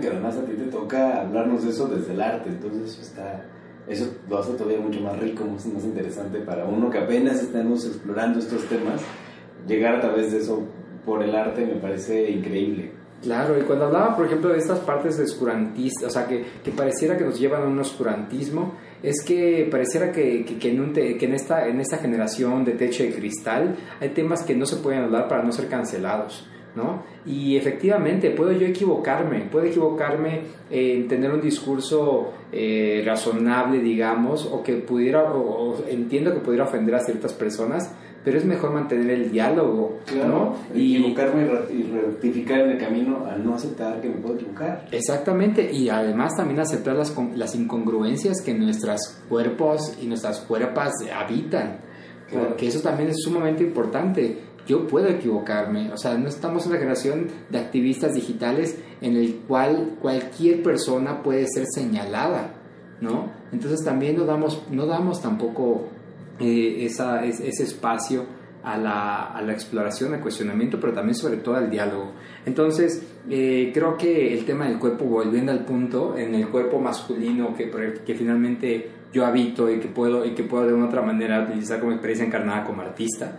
Que 0.00 0.06
además 0.06 0.36
a 0.36 0.44
ti 0.44 0.52
te 0.52 0.64
toca 0.70 1.22
hablarnos 1.22 1.64
de 1.64 1.70
eso 1.70 1.88
desde 1.88 2.12
el 2.12 2.20
arte, 2.20 2.48
entonces 2.48 2.98
está, 3.00 3.44
eso 3.88 4.14
lo 4.28 4.38
hace 4.38 4.52
todavía 4.52 4.78
mucho 4.78 5.00
más 5.00 5.18
rico, 5.18 5.44
más, 5.44 5.66
más 5.66 5.84
interesante 5.84 6.38
para 6.38 6.64
uno 6.64 6.88
que 6.88 6.98
apenas 6.98 7.42
estamos 7.42 7.84
explorando 7.84 8.38
estos 8.38 8.64
temas. 8.66 9.02
Llegar 9.66 9.96
a 9.96 10.00
través 10.00 10.32
de 10.32 10.38
eso 10.38 10.62
por 11.04 11.22
el 11.22 11.34
arte 11.34 11.64
me 11.66 11.74
parece 11.74 12.30
increíble. 12.30 12.90
Claro, 13.22 13.56
y 13.56 13.62
cuando 13.62 13.86
hablaba, 13.86 14.16
por 14.16 14.26
ejemplo, 14.26 14.50
de 14.50 14.58
estas 14.58 14.80
partes 14.80 15.16
de 15.16 15.24
oscurantistas, 15.24 16.04
o 16.04 16.10
sea, 16.10 16.26
que, 16.26 16.44
que 16.64 16.72
pareciera 16.72 17.16
que 17.16 17.24
nos 17.24 17.38
llevan 17.38 17.62
a 17.62 17.66
un 17.66 17.78
oscurantismo, 17.78 18.74
es 19.00 19.22
que 19.24 19.68
pareciera 19.70 20.10
que, 20.10 20.44
que, 20.44 20.70
en, 20.70 20.92
que 20.92 21.24
en, 21.24 21.34
esta, 21.34 21.68
en 21.68 21.80
esta 21.80 21.98
generación 21.98 22.64
de 22.64 22.72
techo 22.72 23.04
de 23.04 23.12
cristal 23.12 23.76
hay 24.00 24.10
temas 24.10 24.42
que 24.42 24.56
no 24.56 24.66
se 24.66 24.76
pueden 24.76 25.02
hablar 25.02 25.28
para 25.28 25.42
no 25.42 25.52
ser 25.52 25.68
cancelados. 25.68 26.48
¿No? 26.74 27.02
Y 27.26 27.58
efectivamente, 27.58 28.30
puedo 28.30 28.50
yo 28.52 28.66
equivocarme, 28.66 29.40
puedo 29.52 29.66
equivocarme 29.66 30.40
en 30.70 31.06
tener 31.06 31.30
un 31.30 31.42
discurso 31.42 32.32
eh, 32.50 33.02
razonable, 33.04 33.80
digamos, 33.80 34.46
o 34.46 34.62
que 34.62 34.76
pudiera, 34.76 35.22
o, 35.22 35.84
entiendo 35.86 36.32
que 36.32 36.40
pudiera 36.40 36.64
ofender 36.64 36.94
a 36.94 37.00
ciertas 37.00 37.34
personas, 37.34 37.94
pero 38.24 38.38
es 38.38 38.44
mejor 38.44 38.72
mantener 38.72 39.10
el 39.10 39.32
diálogo, 39.32 39.98
¿no? 40.16 40.56
Y 40.74 40.96
equivocarme 40.96 41.48
y 41.72 41.82
rectificar 41.82 42.60
en 42.60 42.70
el 42.72 42.78
camino 42.78 43.26
al 43.26 43.44
no 43.44 43.54
aceptar 43.54 44.00
que 44.00 44.08
me 44.08 44.16
puedo 44.16 44.36
equivocar. 44.36 44.86
Exactamente, 44.92 45.72
y 45.72 45.88
además 45.88 46.36
también 46.36 46.60
aceptar 46.60 46.94
las, 46.94 47.14
las 47.34 47.54
incongruencias 47.54 48.40
que 48.40 48.54
nuestros 48.54 49.18
cuerpos 49.28 49.98
y 50.00 50.06
nuestras 50.06 50.40
cuerpas 50.40 50.92
habitan, 51.12 51.78
porque 52.32 52.68
eso 52.68 52.80
también 52.80 53.10
es 53.10 53.16
sumamente 53.22 53.64
importante. 53.64 54.38
Yo 54.66 54.86
puedo 54.86 55.08
equivocarme, 55.08 55.92
o 55.92 55.96
sea, 55.96 56.16
no 56.16 56.28
estamos 56.28 56.64
en 56.64 56.70
una 56.70 56.78
generación 56.78 57.26
de 57.50 57.58
activistas 57.58 58.14
digitales 58.14 58.78
en 59.00 59.16
el 59.16 59.40
cual 59.48 59.96
cualquier 60.00 60.62
persona 60.62 61.20
puede 61.24 61.46
ser 61.52 61.66
señalada, 61.74 62.54
¿no? 63.00 63.32
Entonces 63.50 63.84
también 63.84 64.16
no 64.16 64.24
damos, 64.24 64.62
no 64.70 64.86
damos 64.86 65.20
tampoco 65.20 65.88
eh, 66.42 66.84
esa, 66.84 67.24
ese 67.24 67.62
espacio 67.62 68.26
a 68.62 68.76
la, 68.76 69.32
a 69.32 69.42
la, 69.42 69.52
exploración, 69.52 70.14
al 70.14 70.20
cuestionamiento, 70.20 70.78
pero 70.80 70.92
también 70.92 71.14
sobre 71.14 71.38
todo 71.38 71.56
al 71.56 71.70
diálogo. 71.70 72.12
Entonces, 72.46 73.02
eh, 73.28 73.70
creo 73.74 73.96
que 73.96 74.34
el 74.34 74.44
tema 74.44 74.68
del 74.68 74.78
cuerpo, 74.78 75.04
volviendo 75.04 75.52
al 75.52 75.64
punto, 75.64 76.16
en 76.16 76.34
el 76.34 76.48
cuerpo 76.48 76.78
masculino 76.78 77.54
que, 77.54 77.70
que 78.04 78.14
finalmente 78.14 78.90
yo 79.12 79.26
habito 79.26 79.70
y 79.70 79.78
que, 79.78 79.88
puedo, 79.88 80.24
y 80.24 80.30
que 80.30 80.44
puedo 80.44 80.66
de 80.66 80.74
una 80.74 80.86
otra 80.86 81.02
manera 81.02 81.42
utilizar 81.42 81.80
como 81.80 81.92
experiencia 81.92 82.26
encarnada 82.26 82.64
como 82.64 82.82
artista, 82.82 83.38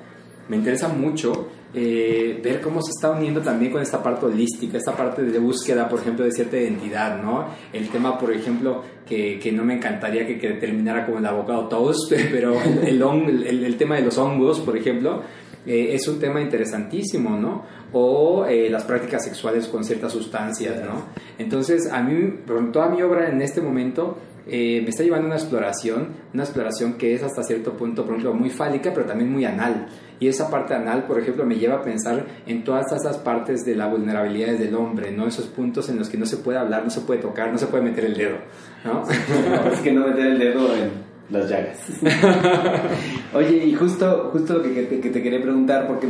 me 0.50 0.58
interesa 0.58 0.90
mucho 0.90 1.50
eh, 1.74 2.40
ver 2.44 2.62
cómo 2.62 2.82
se 2.82 2.92
está 2.92 3.10
uniendo 3.10 3.42
también 3.42 3.72
con 3.72 3.82
esta 3.82 4.02
parte 4.04 4.28
holística, 4.28 4.78
esta 4.78 4.96
parte 4.96 5.24
de 5.24 5.40
búsqueda, 5.40 5.90
por 5.90 6.00
ejemplo, 6.00 6.24
de 6.24 6.32
cierta 6.32 6.58
identidad, 6.58 7.22
¿no? 7.22 7.48
El 7.72 7.90
tema, 7.90 8.20
por 8.20 8.32
ejemplo, 8.32 8.84
que, 9.08 9.40
que 9.40 9.52
no 9.52 9.64
me 9.66 9.76
encantaría 9.76 10.26
que, 10.28 10.36
terminara 10.36 11.06
como 11.06 11.18
el 11.18 11.26
abogado 11.26 11.68
Toast, 11.68 12.14
pero 12.32 12.62
el, 12.62 13.02
el, 13.02 13.64
el, 13.64 13.78
tema 13.78 13.96
de 13.96 14.04
los 14.04 14.18
hongos, 14.18 14.60
por 14.60 14.78
ejemplo, 14.78 15.24
eh, 15.66 15.90
es 15.94 16.08
un 16.08 16.20
tema 16.20 16.42
interesantísimo, 16.42 17.38
¿no? 17.38 17.64
O 17.94 18.46
eh, 18.46 18.70
las 18.70 18.84
prácticas 18.84 19.24
sexuales 19.24 19.68
con 19.68 19.84
ciertas 19.84 20.12
sustancias, 20.12 20.82
¿no? 20.84 21.06
Entonces, 21.38 21.92
a 21.92 22.04
mí, 22.04 22.42
toda 22.72 22.90
mi 22.90 23.02
obra 23.02 23.30
en 23.30 23.42
este 23.42 23.62
momento 23.62 24.18
me 24.46 24.90
está 24.90 25.04
llevando 25.04 25.26
a 25.26 25.32
una 25.32 25.38
exploración, 25.38 26.10
una 26.34 26.44
exploración 26.44 26.94
que 26.96 27.14
es 27.14 27.24
hasta 27.24 27.44
cierto 27.44 27.74
punto, 27.74 28.04
por 28.04 28.16
ejemplo, 28.16 28.34
muy 28.34 28.50
fálica, 28.50 28.92
pero 28.94 29.06
también 29.06 29.32
muy 29.32 29.46
anal. 29.46 29.88
Y 30.20 30.28
esa 30.28 30.50
parte 30.50 30.74
anal, 30.74 31.06
por 31.06 31.20
ejemplo, 31.20 31.46
me 31.46 31.56
lleva 31.56 31.76
a 31.76 31.82
pensar 31.82 32.26
en 32.46 32.64
todas 32.64 32.92
esas 32.92 33.18
partes 33.18 33.66
de 33.66 33.76
la 33.76 33.88
vulnerabilidad 33.88 34.54
del 34.58 34.76
hombre, 34.76 35.12
¿no? 35.12 35.28
Esos 35.28 35.48
puntos 35.48 35.90
en 35.90 35.98
los 35.98 36.10
que 36.10 36.18
no 36.18 36.26
se 36.26 36.38
puede 36.38 36.58
hablar, 36.58 36.84
no 36.84 36.90
se 36.90 37.02
puede 37.02 37.22
tocar, 37.22 37.52
no 37.52 37.58
se 37.58 37.68
puede 37.68 37.84
meter 37.84 38.06
el 38.06 38.16
dedo, 38.16 38.38
¿no? 38.86 39.04
es 39.72 39.80
que 39.80 39.92
no 39.92 40.08
meter 40.08 40.28
el 40.28 40.40
dedo 40.40 40.76
en 40.76 40.92
las 41.30 41.50
llagas. 41.50 41.80
Oye, 43.34 43.66
y 43.66 43.74
justo, 43.74 44.30
justo 44.32 44.60
lo 44.60 44.64
que, 44.64 44.84
te, 44.84 45.22
quería 45.22 45.42
preguntar, 45.42 45.88
porque 45.88 46.08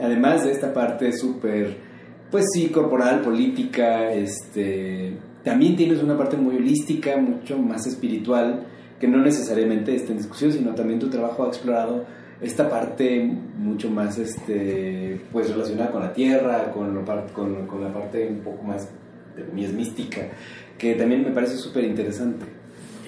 además 0.00 0.44
de 0.44 0.52
esta 0.52 0.72
parte 0.72 1.12
súper, 1.12 1.76
pues 2.30 2.44
sí, 2.54 2.68
corporal, 2.68 3.20
política, 3.20 4.12
este, 4.12 5.18
también 5.44 5.76
tienes 5.76 6.02
una 6.02 6.16
parte 6.16 6.36
muy 6.36 6.56
holística, 6.56 7.16
mucho 7.16 7.58
más 7.58 7.86
espiritual, 7.86 8.66
que 8.98 9.08
no 9.08 9.18
necesariamente 9.18 9.94
está 9.94 10.12
en 10.12 10.18
discusión, 10.18 10.52
sino 10.52 10.74
también 10.74 10.98
tu 10.98 11.08
trabajo 11.08 11.44
ha 11.44 11.48
explorado 11.48 12.04
esta 12.40 12.68
parte 12.68 13.22
mucho 13.58 13.90
más 13.90 14.18
este 14.18 15.20
pues 15.32 15.50
relacionada 15.50 15.90
con 15.90 16.02
la 16.02 16.12
tierra, 16.12 16.70
con, 16.72 16.94
lo, 16.94 17.04
con, 17.32 17.66
con 17.66 17.82
la 17.82 17.92
parte 17.92 18.28
un 18.28 18.40
poco 18.40 18.62
más 18.62 18.88
de 19.36 19.68
mística, 19.68 20.22
que 20.78 20.94
también 20.94 21.22
me 21.22 21.30
parece 21.30 21.56
súper 21.56 21.84
interesante. 21.84 22.46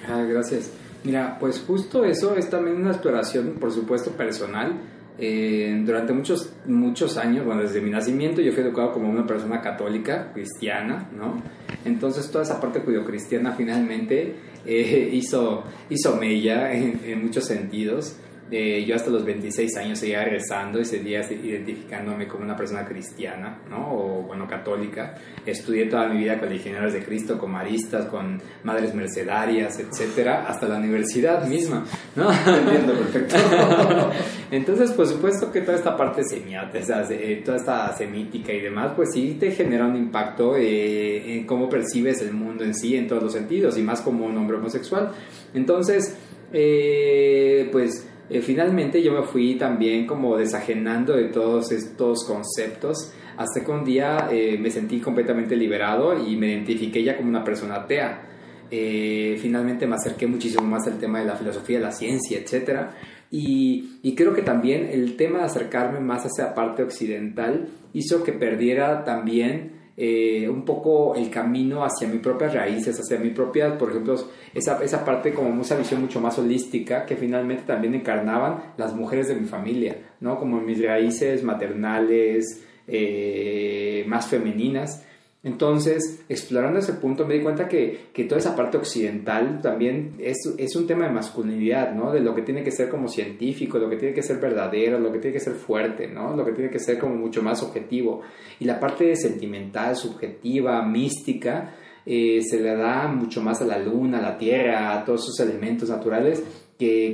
Ah, 0.09 0.23
gracias. 0.23 0.71
Mira, 1.05 1.37
pues 1.41 1.61
justo 1.67 2.05
eso 2.05 2.37
es 2.37 2.49
también 2.49 2.77
una 2.77 2.91
exploración, 2.91 3.55
por 3.61 3.73
supuesto, 3.73 4.13
personal. 4.13 4.75
Eh, 5.19 5.83
durante 5.85 6.13
muchos, 6.13 6.53
muchos 6.67 7.17
años, 7.19 7.45
bueno, 7.45 7.63
desde 7.63 7.81
mi 7.81 7.91
nacimiento 7.91 8.41
yo 8.41 8.53
fui 8.53 8.63
educado 8.63 8.93
como 8.93 9.11
una 9.11 9.27
persona 9.27 9.61
católica, 9.61 10.33
cristiana, 10.33 11.09
¿no? 11.17 11.43
Entonces 11.85 12.31
toda 12.31 12.45
esa 12.45 12.61
parte 12.61 12.81
judio-cristiana 12.81 13.53
finalmente 13.53 14.35
eh, 14.65 15.11
hizo, 15.13 15.65
hizo 15.91 16.17
mella 16.17 16.73
en, 16.73 17.01
en 17.05 17.23
muchos 17.23 17.45
sentidos. 17.45 18.17
Eh, 18.55 18.85
yo 18.85 18.95
hasta 18.95 19.09
los 19.09 19.25
26 19.25 19.79
años 19.79 19.99
seguía 19.99 20.23
regresando 20.23 20.79
y 20.79 20.85
seguía 20.85 21.23
identificándome 21.23 22.29
como 22.29 22.45
una 22.45 22.55
persona 22.55 22.85
cristiana, 22.85 23.63
¿no? 23.71 23.95
O, 23.95 24.23
bueno, 24.25 24.47
católica. 24.47 25.15
Estudié 25.47 25.87
toda 25.87 26.07
mi 26.09 26.19
vida 26.19 26.39
con 26.39 26.51
legionarios 26.51 26.93
de 26.93 27.03
Cristo, 27.03 27.39
con 27.39 27.51
maristas, 27.51 28.05
con 28.07 28.43
madres 28.63 28.95
mercedarias, 28.95 29.79
etcétera, 29.79 30.45
hasta 30.47 30.69
la 30.69 30.77
universidad 30.77 31.47
misma, 31.47 31.87
¿no? 32.15 32.31
Entiendo 32.47 32.93
perfecto. 32.93 33.37
Entonces, 34.51 34.93
por 34.93 35.07
supuesto 35.07 35.51
que 35.51 35.63
toda 35.63 35.79
esta 35.79 35.97
parte 35.97 36.23
semiótica, 36.23 37.09
toda 37.43 37.57
esta 37.57 37.97
semítica 37.97 38.53
y 38.53 38.61
demás, 38.61 38.93
pues 38.95 39.15
sí 39.15 39.39
te 39.41 39.53
genera 39.53 39.87
un 39.87 39.97
impacto 39.97 40.57
eh, 40.57 41.37
en 41.37 41.47
cómo 41.47 41.71
percibes 41.71 42.21
el 42.21 42.35
mundo 42.35 42.65
en 42.65 42.75
sí, 42.75 42.97
en 42.97 43.09
todos 43.09 43.23
los 43.23 43.33
sentidos, 43.33 43.79
y 43.79 43.83
más 43.83 44.03
como 44.03 44.27
un 44.27 44.37
hombre 44.37 44.59
homosexual. 44.59 45.11
Entonces, 45.55 46.19
eh, 46.53 47.71
pues 47.73 48.07
eh, 48.33 48.43
finalmente 48.43 49.03
yo 49.03 49.13
me 49.13 49.23
fui 49.23 49.57
también 49.57 50.07
como 50.07 50.37
desajenando 50.37 51.15
de 51.15 51.25
todos 51.25 51.71
estos 51.73 52.25
conceptos 52.25 53.13
hasta 53.37 53.65
que 53.65 53.71
un 53.71 53.85
día 53.85 54.29
eh, 54.31 54.59
me 54.59 54.71
sentí 54.71 55.01
completamente 55.01 55.57
liberado 55.57 56.17
y 56.27 56.37
me 56.37 56.49
identifiqué 56.49 57.03
ya 57.03 57.17
como 57.17 57.29
una 57.29 57.45
persona 57.45 57.77
atea. 57.77 58.29
Eh, 58.71 59.39
finalmente 59.41 59.87
me 59.87 59.97
acerqué 59.97 60.27
muchísimo 60.27 60.65
más 60.65 60.87
al 60.87 60.99
tema 60.99 61.19
de 61.19 61.27
la 61.27 61.37
filosofía, 61.37 61.79
la 61.79 61.93
ciencia, 61.93 62.39
etc. 62.39 62.87
Y, 63.31 63.99
y 64.03 64.15
creo 64.15 64.35
que 64.35 64.43
también 64.43 64.89
el 64.91 65.17
tema 65.17 65.41
de 65.41 65.45
acercarme 65.45 66.01
más 66.01 66.25
a 66.25 66.29
esa 66.29 66.55
parte 66.55 66.83
occidental 66.83 67.69
hizo 67.93 68.23
que 68.25 68.33
perdiera 68.33 69.05
también 69.05 69.82
eh, 70.05 70.49
un 70.49 70.65
poco 70.65 71.15
el 71.15 71.31
camino 71.31 71.85
hacia 71.85 72.09
mis 72.09 72.21
propias 72.21 72.53
raíces, 72.53 72.99
hacia 72.99 73.21
mi 73.21 73.31
propia, 73.31 73.79
por 73.79 73.91
ejemplo, 73.91 74.17
esa, 74.53 74.83
esa 74.83 75.05
parte 75.05 75.33
como 75.33 75.63
esa 75.63 75.77
visión 75.77 76.01
mucho 76.01 76.21
más 76.21 76.37
holística 76.41 77.07
que 77.07 77.15
finalmente 77.15 77.63
también 77.69 77.95
encarnaban 77.95 78.73
las 78.77 78.97
mujeres 78.97 79.29
de 79.29 79.37
mi 79.37 79.47
familia, 79.47 79.97
¿no? 80.19 80.41
Como 80.41 80.61
mis 80.61 80.85
raíces 80.85 81.45
maternales, 81.45 82.65
eh, 82.89 84.05
más 84.09 84.27
femeninas. 84.27 85.07
Entonces, 85.45 86.25
explorando 86.29 86.79
ese 86.79 86.93
punto, 86.93 87.27
me 87.27 87.35
di 87.35 87.41
cuenta 87.41 87.67
que, 87.67 88.11
que 88.13 88.25
toda 88.25 88.39
esa 88.39 88.55
parte 88.55 88.77
occidental 88.77 89.61
también 89.61 90.15
es, 90.21 90.37
es, 90.57 90.77
un 90.77 90.87
tema 90.87 91.07
de 91.07 91.13
masculinidad, 91.13 91.93
¿no? 91.95 92.13
De 92.13 92.21
lo 92.21 92.33
que 92.33 92.43
tiene 92.43 92.63
que 92.63 92.71
ser 92.71 92.89
como 92.89 93.09
científico, 93.09 93.79
lo 93.79 93.91
que 93.91 93.97
tiene 93.97 94.15
que 94.15 94.23
ser 94.23 94.39
verdadero, 94.39 95.01
lo 95.01 95.11
que 95.11 95.19
tiene 95.19 95.35
que 95.35 95.41
ser 95.41 95.55
fuerte, 95.55 96.07
¿no? 96.07 96.37
Lo 96.37 96.45
que 96.45 96.53
tiene 96.53 96.71
que 96.71 96.79
ser 96.79 96.97
como 96.99 97.17
mucho 97.17 97.43
más 97.43 97.61
objetivo. 97.65 98.21
Y 98.61 98.67
la 98.67 98.79
parte 98.79 99.17
sentimental, 99.17 99.97
subjetiva, 99.97 100.81
mística, 100.87 101.75
eh, 102.07 102.41
se 102.49 102.61
le 102.61 102.77
da 102.77 103.09
mucho 103.09 103.43
más 103.43 103.61
a 103.63 103.65
la 103.65 103.79
luna, 103.79 104.19
a 104.19 104.23
la 104.23 104.39
tierra, 104.39 104.93
a 104.97 105.05
todos 105.05 105.23
esos 105.23 105.41
elementos 105.41 105.89
naturales 105.89 106.43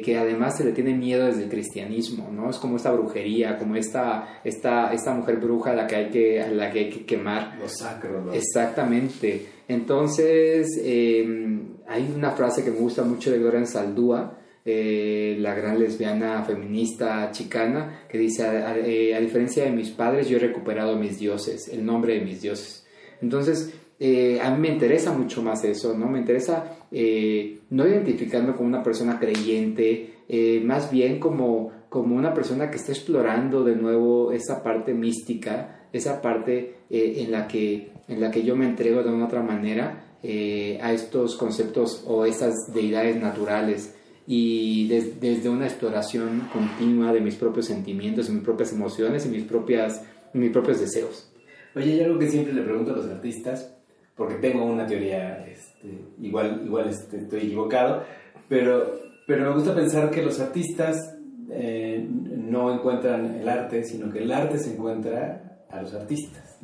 que, 0.02 0.18
además 0.18 0.56
se 0.56 0.64
le 0.64 0.72
tiene 0.72 0.94
miedo 0.94 1.26
desde 1.26 1.44
el 1.44 1.50
cristianismo, 1.50 2.30
¿no? 2.32 2.48
Es 2.48 2.56
como 2.56 2.76
esta 2.76 2.90
brujería, 2.92 3.58
como 3.58 3.76
esta, 3.76 4.40
esta, 4.44 4.92
esta 4.92 5.12
mujer 5.12 5.36
bruja 5.36 5.72
a 5.72 5.74
la 5.74 5.86
que 5.86 5.96
hay 5.96 6.10
que, 6.10 6.46
la 6.52 6.70
que, 6.70 6.78
hay 6.78 6.90
que 6.90 7.04
quemar. 7.04 7.58
Lo 7.60 7.68
sacro, 7.68 8.32
Exactamente. 8.32 9.46
Entonces, 9.68 10.80
em, 10.82 11.76
hay 11.86 12.10
una 12.14 12.30
frase 12.30 12.64
que 12.64 12.70
me 12.70 12.78
gusta 12.78 13.02
mucho 13.02 13.30
de 13.30 13.38
Gloria 13.38 13.64
Saldúa, 13.66 14.38
eh, 14.64 15.36
la 15.40 15.54
gran 15.54 15.78
lesbiana 15.78 16.42
feminista 16.44 17.30
chicana, 17.30 18.04
que 18.08 18.18
dice, 18.18 18.44
eh, 18.44 19.14
a, 19.14 19.20
diferencia 19.20 19.64
de 19.64 19.70
mis 19.70 19.90
padres, 19.90 20.28
yo 20.28 20.36
he 20.36 20.40
recuperado 20.40 20.96
mis 20.96 21.18
dioses, 21.18 21.68
el 21.68 21.84
nombre 21.84 22.14
de 22.14 22.20
mis 22.24 22.40
dioses. 22.40 22.86
Entonces, 23.20 23.72
eh, 24.00 24.40
a 24.40 24.50
mí 24.50 24.60
me 24.60 24.68
interesa 24.68 25.12
mucho 25.12 25.42
más 25.42 25.64
eso, 25.64 25.96
¿no? 25.96 26.08
Me 26.08 26.20
interesa 26.20 26.78
eh, 26.92 27.60
no 27.70 27.86
identificarme 27.86 28.54
como 28.54 28.68
una 28.68 28.82
persona 28.82 29.18
creyente, 29.18 30.14
eh, 30.28 30.60
más 30.64 30.90
bien 30.90 31.18
como, 31.18 31.72
como 31.88 32.14
una 32.14 32.32
persona 32.32 32.70
que 32.70 32.76
está 32.76 32.92
explorando 32.92 33.64
de 33.64 33.74
nuevo 33.74 34.30
esa 34.30 34.62
parte 34.62 34.94
mística, 34.94 35.86
esa 35.92 36.22
parte 36.22 36.74
en, 36.90 37.32
la 37.32 37.48
que, 37.48 37.90
en 38.06 38.20
la 38.20 38.30
que 38.30 38.44
yo 38.44 38.54
me 38.54 38.66
entrego 38.66 39.02
de 39.02 39.10
una 39.10 39.26
otra 39.26 39.42
manera 39.42 40.04
a 40.22 40.92
estos 40.92 41.36
conceptos 41.36 42.04
o 42.06 42.24
esas 42.26 42.54
deidades 42.74 43.16
naturales 43.20 43.94
y 44.26 44.86
desde 44.88 45.48
una 45.48 45.66
exploración 45.66 46.48
continua 46.52 47.14
de 47.14 47.22
mis 47.22 47.36
propios 47.36 47.66
sentimientos, 47.66 48.28
mis 48.28 48.42
propias 48.42 48.72
emociones 48.72 49.24
y 49.24 49.30
mis, 49.30 49.44
propias, 49.44 50.04
mis 50.34 50.50
propios 50.50 50.80
deseos. 50.80 51.30
Oye, 51.74 51.94
hay 51.94 52.00
algo 52.02 52.18
que 52.18 52.28
siempre 52.28 52.52
le 52.52 52.60
pregunto 52.60 52.92
a 52.92 52.96
los 52.96 53.06
artistas, 53.06 53.77
porque 54.18 54.34
tengo 54.34 54.64
una 54.64 54.84
teoría, 54.84 55.46
este, 55.46 55.88
igual, 56.20 56.62
igual 56.64 56.88
este, 56.88 57.18
estoy 57.18 57.42
equivocado, 57.42 58.02
pero, 58.48 59.00
pero 59.28 59.44
me 59.44 59.54
gusta 59.54 59.72
pensar 59.76 60.10
que 60.10 60.22
los 60.22 60.40
artistas 60.40 61.16
eh, 61.50 62.04
no 62.10 62.74
encuentran 62.74 63.36
el 63.36 63.48
arte, 63.48 63.84
sino 63.84 64.12
que 64.12 64.24
el 64.24 64.32
arte 64.32 64.58
se 64.58 64.74
encuentra 64.74 65.62
a 65.70 65.80
los 65.80 65.94
artistas. 65.94 66.58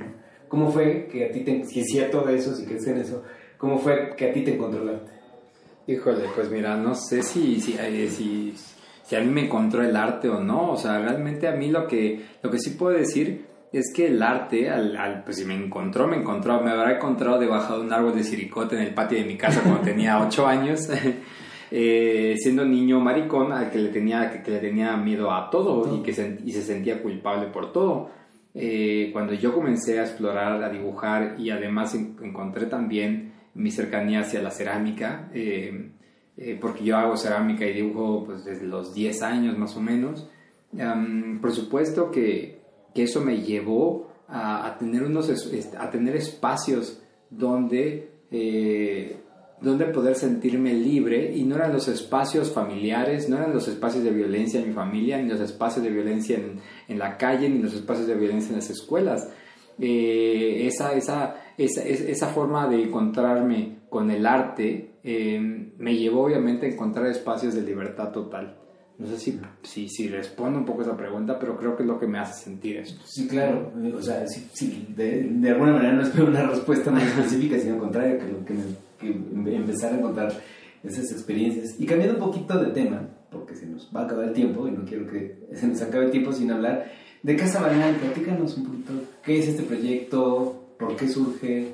¿Cómo 0.49 0.73
fue 0.73 1.07
que 1.07 1.27
a 1.27 1.31
ti, 1.31 1.45
te, 1.45 1.64
si 1.64 1.81
es 1.81 1.87
cierto 1.87 2.23
de 2.23 2.35
eso, 2.35 2.57
si 2.57 2.67
crees 2.67 2.87
en 2.88 2.99
eso, 2.99 3.23
cómo 3.57 3.79
fue 3.79 4.17
que 4.17 4.31
a 4.31 4.33
ti 4.33 4.43
te 4.43 4.55
encontró 4.55 4.83
el 4.83 4.88
arte? 4.88 5.12
Híjole, 5.87 6.25
pues 6.35 6.51
mira, 6.51 6.77
no 6.77 6.97
sé 6.97 7.23
si, 7.23 7.61
si, 7.61 7.77
eh, 7.79 8.09
si, 8.11 8.53
si 9.05 9.14
a 9.14 9.21
mí 9.21 9.31
me 9.31 9.45
encontró 9.45 9.85
el 9.85 9.95
arte 9.95 10.29
o 10.29 10.40
no, 10.40 10.73
o 10.73 10.77
sea, 10.77 10.99
realmente 10.99 11.47
a 11.47 11.53
mí 11.53 11.71
lo 11.71 11.87
que, 11.87 12.21
lo 12.43 12.51
que 12.51 12.59
sí 12.59 12.71
puedo 12.71 12.97
decir 12.97 13.54
es 13.75 13.93
que 13.93 14.07
el 14.07 14.23
arte, 14.23 14.71
al, 14.71 15.23
pues 15.25 15.39
si 15.39 15.45
me 15.45 15.55
encontró, 15.55 16.07
me 16.07 16.17
encontró, 16.17 16.63
me 16.63 16.71
habrá 16.71 16.95
encontrado 16.95 17.41
debajo 17.41 17.77
de 17.77 17.85
un 17.85 17.93
árbol 17.93 18.15
de 18.15 18.23
siricote 18.23 18.77
en 18.77 18.83
el 18.83 18.95
patio 18.95 19.19
de 19.19 19.25
mi 19.25 19.37
casa 19.37 19.63
cuando 19.63 19.81
tenía 19.85 20.25
8 20.25 20.47
años, 20.47 20.89
eh, 21.73 22.37
siendo 22.39 22.65
niño 22.65 23.01
maricón 23.01 23.53
al 23.53 23.73
que 23.73 23.79
le 23.79 23.89
tenía, 23.89 24.31
que, 24.31 24.49
le 24.49 24.61
tenía 24.61 24.97
miedo 24.97 25.33
a 25.33 25.51
todo 25.51 25.97
y 25.97 26.03
que 26.05 26.13
se, 26.13 26.39
y 26.45 26.53
se 26.53 26.63
sentía 26.63 27.03
culpable 27.03 27.49
por 27.49 27.73
todo. 27.73 28.11
Eh, 28.55 29.11
cuando 29.13 29.35
yo 29.35 29.53
comencé 29.53 29.99
a 29.99 30.05
explorar, 30.05 30.63
a 30.63 30.69
dibujar 30.69 31.35
y 31.41 31.51
además 31.51 31.97
encontré 31.97 32.67
también 32.67 33.33
mi 33.55 33.73
cercanía 33.73 34.21
hacia 34.21 34.41
la 34.41 34.53
cerámica, 34.53 35.29
eh, 35.35 35.91
porque 36.61 36.85
yo 36.85 36.97
hago 36.97 37.17
cerámica 37.17 37.67
y 37.67 37.73
dibujo 37.73 38.25
pues, 38.25 38.45
desde 38.45 38.67
los 38.67 38.95
10 38.95 39.23
años 39.23 39.59
más 39.59 39.77
o 39.77 39.81
menos, 39.81 40.29
por 41.41 41.53
supuesto 41.53 42.13
que 42.13 42.63
que 42.94 43.04
eso 43.04 43.20
me 43.20 43.42
llevó 43.42 44.09
a, 44.28 44.76
tener, 44.78 45.02
unos, 45.02 45.30
a 45.78 45.90
tener 45.90 46.16
espacios 46.16 47.00
donde, 47.30 48.11
eh, 48.30 49.16
donde 49.61 49.87
poder 49.87 50.14
sentirme 50.14 50.72
libre 50.72 51.33
y 51.35 51.44
no 51.44 51.57
eran 51.57 51.72
los 51.72 51.88
espacios 51.88 52.50
familiares, 52.50 53.28
no 53.28 53.37
eran 53.37 53.52
los 53.52 53.68
espacios 53.68 54.04
de 54.04 54.11
violencia 54.11 54.61
en 54.61 54.68
mi 54.68 54.74
familia, 54.74 55.18
ni 55.18 55.28
los 55.28 55.40
espacios 55.40 55.85
de 55.85 55.90
violencia 55.90 56.37
en, 56.37 56.61
en 56.88 56.98
la 56.98 57.16
calle, 57.18 57.48
ni 57.48 57.59
los 57.59 57.74
espacios 57.74 58.07
de 58.07 58.14
violencia 58.14 58.50
en 58.50 58.57
las 58.57 58.70
escuelas. 58.70 59.28
Eh, 59.78 60.66
esa, 60.66 60.94
esa, 60.94 61.37
esa, 61.59 61.83
esa, 61.83 62.28
forma 62.28 62.68
de 62.68 62.85
encontrarme 62.85 63.78
con 63.88 64.09
el 64.11 64.24
arte 64.24 64.98
eh, 65.02 65.40
me 65.78 65.96
llevó 65.96 66.24
obviamente 66.24 66.66
a 66.66 66.70
encontrar 66.70 67.07
espacios 67.07 67.54
de 67.54 67.62
libertad 67.62 68.12
total. 68.12 68.57
No 68.96 69.09
sé 69.09 69.18
si, 69.18 69.40
si, 69.62 69.88
si 69.88 70.09
respondo 70.09 70.59
un 70.59 70.64
poco 70.64 70.83
esa 70.83 70.96
pregunta, 70.96 71.37
pero 71.38 71.57
creo 71.57 71.76
que 71.76 71.83
es 71.83 71.88
lo 71.88 71.98
que 71.98 72.07
me 72.07 72.18
hace 72.18 72.44
sentir 72.44 72.76
eso. 72.76 72.96
Sí, 73.04 73.26
claro. 73.26 73.72
O 73.92 74.02
sea, 74.02 74.24
sí, 74.28 74.87
de, 74.94 75.22
de, 75.24 75.50
alguna 75.50 75.72
manera 75.72 75.94
no 75.94 76.02
espero 76.02 76.26
una 76.26 76.46
respuesta 76.46 76.92
más 76.92 77.02
específica, 77.02 77.59
sino 77.59 77.74
al 77.74 77.80
contrario, 77.80 78.18
que, 78.18 78.26
lo, 78.26 78.44
que, 78.44 78.54
que 79.00 79.57
empezar 79.57 79.92
a 79.92 79.98
encontrar 79.98 80.33
esas 80.85 81.11
experiencias. 81.11 81.74
Y 81.80 81.87
cambiando 81.87 82.18
un 82.18 82.30
poquito 82.30 82.57
de 82.59 82.70
tema, 82.70 83.09
porque 83.30 83.57
se 83.57 83.66
nos 83.66 83.90
va 83.94 84.02
a 84.02 84.04
acabar 84.04 84.26
el 84.26 84.33
tiempo 84.33 84.68
y 84.68 84.70
no 84.70 84.85
quiero 84.85 85.09
que 85.11 85.38
se 85.54 85.66
nos 85.66 85.83
acabe 85.83 86.04
el 86.04 86.11
tiempo 86.12 86.33
sin 86.33 86.52
hablar, 86.52 86.92
de 87.22 87.37
Casa 87.37 87.61
Banal, 87.61 87.96
platícanos 87.96 88.57
un 88.59 88.64
poquito 88.64 88.92
qué 89.24 89.38
es 89.38 89.48
este 89.48 89.62
proyecto, 89.62 90.74
por 90.78 90.94
qué 90.94 91.09
surge. 91.09 91.72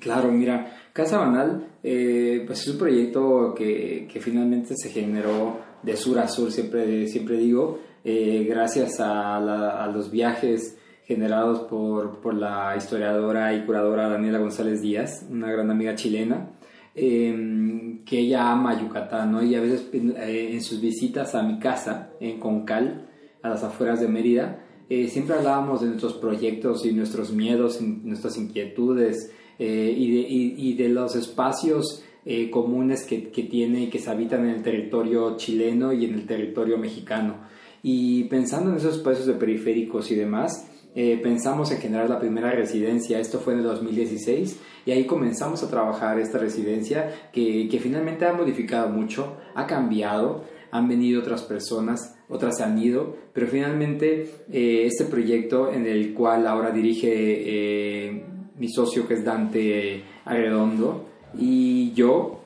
Claro, 0.00 0.30
mira, 0.30 0.76
Casa 0.92 1.18
Banal 1.18 1.66
eh, 1.82 2.44
pues 2.46 2.62
es 2.62 2.68
un 2.68 2.78
proyecto 2.78 3.54
que, 3.56 4.08
que 4.10 4.20
finalmente 4.20 4.74
se 4.76 4.88
generó 4.90 5.58
de 5.82 5.96
sur 5.96 6.18
a 6.18 6.28
sur, 6.28 6.50
siempre, 6.50 7.06
siempre 7.06 7.36
digo, 7.36 7.78
eh, 8.04 8.46
gracias 8.48 9.00
a, 9.00 9.90
los 9.92 10.10
viajes 10.10 10.78
generados 11.04 11.60
por, 11.68 12.20
por, 12.20 12.34
la 12.34 12.74
historiadora 12.76 13.54
y 13.54 13.64
curadora 13.64 14.08
Daniela 14.08 14.38
González 14.38 14.82
Díaz, 14.82 15.26
una 15.30 15.50
gran 15.50 15.70
amiga 15.70 15.94
chilena, 15.94 16.50
em, 16.94 18.04
que 18.04 18.20
ella 18.20 18.50
ama 18.50 18.80
Yucatán, 18.80 19.32
¿no? 19.32 19.42
Y 19.42 19.54
a 19.54 19.60
veces 19.60 19.88
eh, 19.92 20.50
en 20.52 20.62
sus 20.62 20.80
visitas 20.80 21.34
a 21.34 21.42
mi 21.42 21.58
casa, 21.58 22.10
en 22.20 22.38
Concal, 22.38 23.08
a 23.42 23.48
las 23.48 23.64
afueras 23.64 24.00
de 24.00 24.08
Mérida, 24.08 24.64
eh, 24.88 25.08
siempre 25.08 25.36
hablábamos 25.36 25.80
de 25.80 25.88
nuestros 25.88 26.14
proyectos 26.14 26.84
y 26.86 26.92
nuestros 26.92 27.32
miedos, 27.32 27.80
nuestras 27.80 28.36
inquietudes 28.38 29.32
y 29.58 29.64
de, 29.64 30.26
y, 30.28 30.74
de, 30.74 30.88
los 30.88 31.16
espacios 31.16 32.04
eh, 32.30 32.50
comunes 32.50 33.06
que, 33.06 33.30
que 33.30 33.44
tiene 33.44 33.84
y 33.84 33.86
que 33.88 33.98
se 33.98 34.10
habitan 34.10 34.44
en 34.44 34.56
el 34.56 34.62
territorio 34.62 35.38
chileno 35.38 35.94
y 35.94 36.04
en 36.04 36.12
el 36.12 36.26
territorio 36.26 36.76
mexicano. 36.76 37.36
Y 37.82 38.24
pensando 38.24 38.70
en 38.70 38.76
esos 38.76 38.96
espacios 38.96 39.24
de 39.24 39.32
periféricos 39.32 40.10
y 40.10 40.14
demás, 40.14 40.68
eh, 40.94 41.18
pensamos 41.22 41.72
en 41.72 41.78
generar 41.78 42.10
la 42.10 42.20
primera 42.20 42.50
residencia, 42.50 43.18
esto 43.18 43.38
fue 43.38 43.54
en 43.54 43.60
el 43.60 43.64
2016, 43.64 44.60
y 44.84 44.90
ahí 44.90 45.06
comenzamos 45.06 45.62
a 45.62 45.70
trabajar 45.70 46.18
esta 46.18 46.36
residencia 46.36 47.30
que, 47.32 47.66
que 47.70 47.78
finalmente 47.80 48.26
ha 48.26 48.34
modificado 48.34 48.90
mucho, 48.90 49.38
ha 49.54 49.66
cambiado, 49.66 50.44
han 50.70 50.86
venido 50.86 51.22
otras 51.22 51.44
personas, 51.44 52.14
otras 52.28 52.60
han 52.60 52.76
ido, 52.76 53.16
pero 53.32 53.46
finalmente 53.46 54.28
eh, 54.52 54.84
este 54.84 55.06
proyecto 55.06 55.72
en 55.72 55.86
el 55.86 56.12
cual 56.12 56.46
ahora 56.46 56.72
dirige 56.72 57.08
eh, 57.10 58.22
mi 58.58 58.68
socio 58.68 59.08
que 59.08 59.14
es 59.14 59.24
Dante 59.24 60.02
Arredondo 60.26 61.08
y 61.36 61.92
yo, 61.92 62.40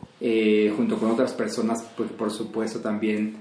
junto 0.76 0.98
con 0.98 1.10
otras 1.10 1.32
personas, 1.32 1.86
pues 1.96 2.10
por 2.10 2.30
supuesto 2.30 2.80
también 2.80 3.36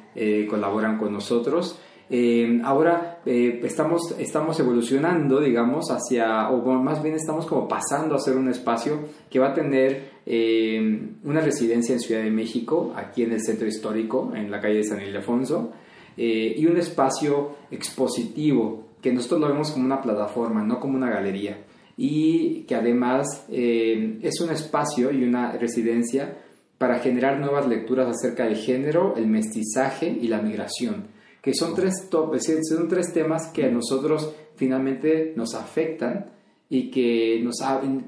colaboran 0.50 0.98
con 0.98 1.14
nosotros, 1.14 1.80
eh, 2.14 2.60
ahora 2.66 3.22
eh, 3.26 3.62
estamos, 3.64 4.14
estamos 4.20 4.60
evolucionando, 4.60 5.40
digamos, 5.40 5.92
hacia, 5.92 6.50
o 6.50 6.62
más 6.74 7.02
bien 7.02 7.16
estamos 7.16 7.46
como 7.46 7.70
pasando 7.70 8.16
a 8.16 8.20
ser 8.20 8.36
un 8.36 8.50
espacio 8.50 9.00
que 9.30 9.40
va 9.40 9.52
a 9.52 9.54
tener 9.54 10.10
eh, 10.26 11.08
una 11.24 11.40
residencia 11.40 11.94
en 11.94 12.02
Ciudad 12.02 12.22
de 12.22 12.30
México, 12.30 12.92
aquí 12.98 13.24
en 13.24 13.32
el 13.32 13.42
centro 13.42 13.66
histórico, 13.66 14.34
en 14.36 14.52
la 14.52 14.60
calle 14.60 14.80
de 14.80 14.84
San 14.84 15.02
Ildefonso, 15.02 15.72
y 16.18 16.66
un 16.66 16.76
espacio 16.78 17.56
expositivo, 17.72 18.84
que 19.02 19.14
nosotros 19.14 19.40
lo 19.40 19.48
vemos 19.48 19.72
como 19.72 19.86
una 19.86 20.02
plataforma, 20.02 20.62
no 20.62 20.80
como 20.80 20.98
una 20.98 21.10
galería, 21.10 21.64
y 22.04 22.64
que 22.64 22.76
además 22.76 23.46
es 23.50 24.42
un 24.42 24.50
espacio 24.50 25.12
y 25.12 25.24
una 25.24 25.52
residencia 25.54 26.38
para 26.78 27.00
generar 27.00 27.40
nuevas 27.40 27.68
lecturas 27.68 28.08
acerca 28.08 28.46
del 28.46 28.56
género, 28.56 29.16
el 29.16 29.28
mestizaje 29.28 30.08
y 30.08 30.28
la 30.28 30.42
migración 30.42 31.22
que 31.42 31.54
son 31.54 31.74
tres, 31.76 32.08
top, 32.10 32.36
son 32.40 32.88
tres 32.88 33.12
temas 33.14 33.48
que 33.48 33.66
a 33.66 33.72
nosotros 33.72 34.34
finalmente 34.56 35.34
nos 35.36 35.56
afectan 35.56 36.28
y 36.70 36.90
que 36.90 37.42
nos 37.44 37.56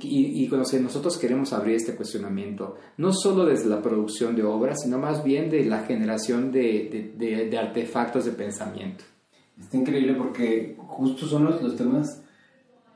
y, 0.01 0.43
y 0.43 0.47
con 0.47 0.60
los 0.60 0.71
que 0.71 0.79
nosotros 0.79 1.17
queremos 1.17 1.51
abrir 1.51 1.75
este 1.75 1.95
cuestionamiento, 1.95 2.77
no 2.97 3.12
solo 3.12 3.45
desde 3.45 3.67
la 3.67 3.82
producción 3.82 4.36
de 4.36 4.43
obras, 4.43 4.84
sino 4.84 4.99
más 4.99 5.23
bien 5.23 5.49
de 5.49 5.65
la 5.65 5.79
generación 5.79 6.51
de, 6.51 7.13
de, 7.17 7.49
de, 7.49 7.58
artefactos 7.58 8.23
de 8.23 8.32
pensamiento. 8.32 9.03
Está 9.60 9.77
increíble 9.77 10.13
porque 10.13 10.75
justo 10.77 11.25
son 11.25 11.45
los, 11.45 11.62
los 11.62 11.75
temas 11.75 12.21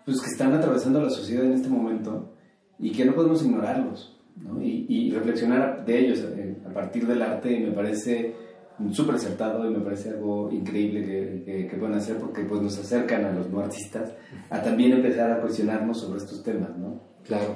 pues, 0.08 0.22
que 0.22 0.30
están 0.32 0.54
atravesando 0.54 1.02
la 1.02 1.10
sociedad 1.10 1.44
en 1.44 1.52
este 1.52 1.68
momento 1.68 2.34
y 2.80 2.92
que 2.92 3.04
no 3.04 3.14
podemos 3.14 3.44
ignorarlos 3.44 4.18
¿no? 4.38 4.62
Y, 4.62 4.86
y, 4.88 5.12
reflexionar 5.12 5.84
de 5.86 6.00
ellos 6.00 6.20
eh, 6.20 6.56
a 6.66 6.74
partir 6.74 7.06
del 7.06 7.22
arte 7.22 7.60
me 7.60 7.72
parece 7.72 8.34
súper 8.92 9.16
acertado 9.16 9.66
y 9.66 9.74
me 9.74 9.80
parece 9.80 10.12
algo 10.12 10.50
increíble 10.52 11.04
que, 11.46 11.68
que, 11.70 11.78
pueden 11.78 11.96
hacer 11.96 12.18
porque 12.18 12.44
pues 12.44 12.62
nos 12.62 12.78
acercan 12.78 13.26
a 13.26 13.34
los 13.34 13.50
no 13.50 13.60
artistas 13.60 14.14
a 14.50 14.62
también 14.62 14.94
empezar 14.94 15.32
a 15.32 15.42
cuestionarnos 15.42 16.00
sobre 16.00 16.20
estos 16.20 16.44
temas, 16.44 16.78
¿no? 16.78 17.02
Claro. 17.26 17.56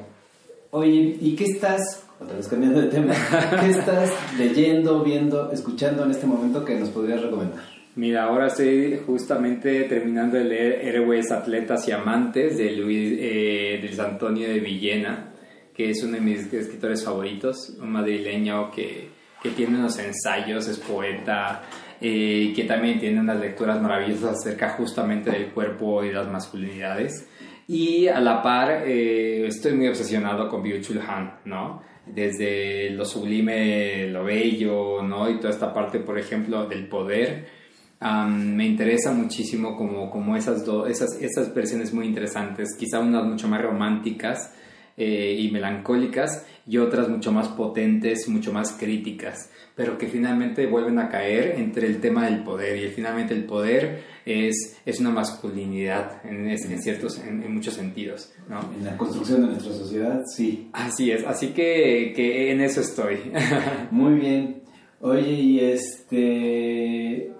Oye, 0.71 1.17
¿y 1.21 1.35
qué 1.35 1.45
estás, 1.45 2.03
otra 2.19 2.35
vez 2.35 2.47
cambiando 2.47 2.81
de 2.81 2.87
tema, 2.87 3.13
qué 3.61 3.69
estás 3.69 4.09
leyendo, 4.37 5.03
viendo, 5.03 5.51
escuchando 5.51 6.03
en 6.03 6.11
este 6.11 6.25
momento 6.25 6.65
que 6.65 6.79
nos 6.79 6.89
podrías 6.89 7.21
recomendar? 7.21 7.70
Mira, 7.95 8.23
ahora 8.23 8.47
estoy 8.47 9.01
justamente 9.05 9.83
terminando 9.83 10.37
de 10.37 10.45
leer 10.45 10.87
Héroes, 10.87 11.31
Atletas 11.31 11.87
y 11.87 11.91
Amantes 11.91 12.57
de 12.57 12.71
Luis, 12.71 13.17
eh, 13.19 13.79
de 13.81 14.01
Antonio 14.01 14.47
de 14.47 14.59
Villena, 14.59 15.33
que 15.73 15.89
es 15.89 16.01
uno 16.03 16.13
de 16.13 16.21
mis 16.21 16.53
escritores 16.53 17.03
favoritos, 17.03 17.75
un 17.81 17.91
madrileño 17.91 18.71
que 18.71 19.09
que 19.41 19.49
tiene 19.49 19.77
unos 19.77 19.97
ensayos, 19.97 20.67
es 20.67 20.77
poeta, 20.77 21.63
eh, 21.99 22.53
que 22.55 22.63
también 22.65 22.99
tiene 22.99 23.19
unas 23.19 23.39
lecturas 23.39 23.81
maravillosas 23.81 24.39
acerca 24.39 24.69
justamente 24.69 25.31
del 25.31 25.47
cuerpo 25.47 26.03
y 26.03 26.11
las 26.11 26.27
masculinidades. 26.27 27.27
Y 27.67 28.07
a 28.07 28.19
la 28.19 28.41
par, 28.41 28.83
eh, 28.85 29.47
estoy 29.47 29.73
muy 29.73 29.87
obsesionado 29.87 30.47
con 30.47 30.63
Byung-Chul 30.63 31.01
Han, 31.07 31.39
¿no? 31.45 31.81
Desde 32.05 32.89
lo 32.91 33.05
sublime, 33.05 34.07
lo 34.07 34.25
bello, 34.25 35.01
¿no? 35.01 35.29
Y 35.29 35.37
toda 35.37 35.49
esta 35.49 35.73
parte, 35.73 35.99
por 35.99 36.19
ejemplo, 36.19 36.65
del 36.67 36.87
poder. 36.87 37.60
Me 38.01 38.65
interesa 38.65 39.11
muchísimo 39.11 39.75
como, 39.77 40.09
como 40.09 40.35
esas, 40.35 40.65
dos 40.65 40.89
esas, 40.89 41.21
esas 41.21 41.53
versiones 41.53 41.93
muy 41.93 42.05
interesantes, 42.05 42.75
quizá 42.77 42.99
unas 42.99 43.25
mucho 43.25 43.47
más 43.47 43.61
románticas, 43.61 44.51
eh, 44.97 45.37
y 45.39 45.49
melancólicas 45.49 46.45
y 46.67 46.77
otras 46.77 47.07
mucho 47.07 47.31
más 47.31 47.47
potentes, 47.47 48.27
mucho 48.27 48.51
más 48.51 48.73
críticas, 48.73 49.49
pero 49.73 49.97
que 49.97 50.07
finalmente 50.07 50.67
vuelven 50.67 50.99
a 50.99 51.07
caer 51.07 51.55
entre 51.57 51.87
el 51.87 52.01
tema 52.01 52.25
del 52.25 52.43
poder 52.43 52.77
y 52.77 52.89
finalmente 52.89 53.33
el 53.33 53.45
poder 53.45 54.03
es, 54.25 54.77
es 54.85 54.99
una 54.99 55.09
masculinidad 55.09 56.23
en, 56.25 56.49
en 56.49 56.81
ciertos, 56.83 57.19
en, 57.19 57.51
muchos 57.53 57.75
sentidos. 57.75 58.33
¿no? 58.49 58.59
En 58.77 58.83
la 58.83 58.97
construcción 58.97 59.41
de 59.41 59.47
nuestra 59.47 59.73
sociedad, 59.73 60.21
sí. 60.35 60.69
Así 60.73 61.09
es, 61.09 61.25
así 61.25 61.47
que, 61.47 62.13
que 62.13 62.51
en 62.51 62.59
eso 62.59 62.81
estoy. 62.81 63.31
Muy 63.91 64.15
bien. 64.19 64.61
Oye, 64.99 65.31
y 65.31 65.59
este... 65.61 67.31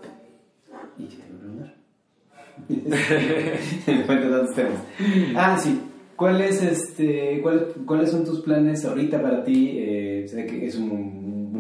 ¿Y 2.69 2.76
qué 2.78 3.82
te 3.86 3.93
voy 3.93 4.15
a 4.15 4.19
preguntar? 4.19 4.69
ah, 5.36 5.58
sí. 5.58 5.82
¿Cuáles 6.15 6.62
este, 6.62 7.41
¿Cuáles 7.86 8.12
son 8.12 8.24
tus 8.24 8.41
planes 8.41 8.86
ahorita 8.86 9.19
para 9.21 9.43
ti? 9.43 9.78
Eh, 9.80 10.26
sé 10.28 10.45
que 10.45 10.67
es 10.67 10.76
un, 10.76 11.52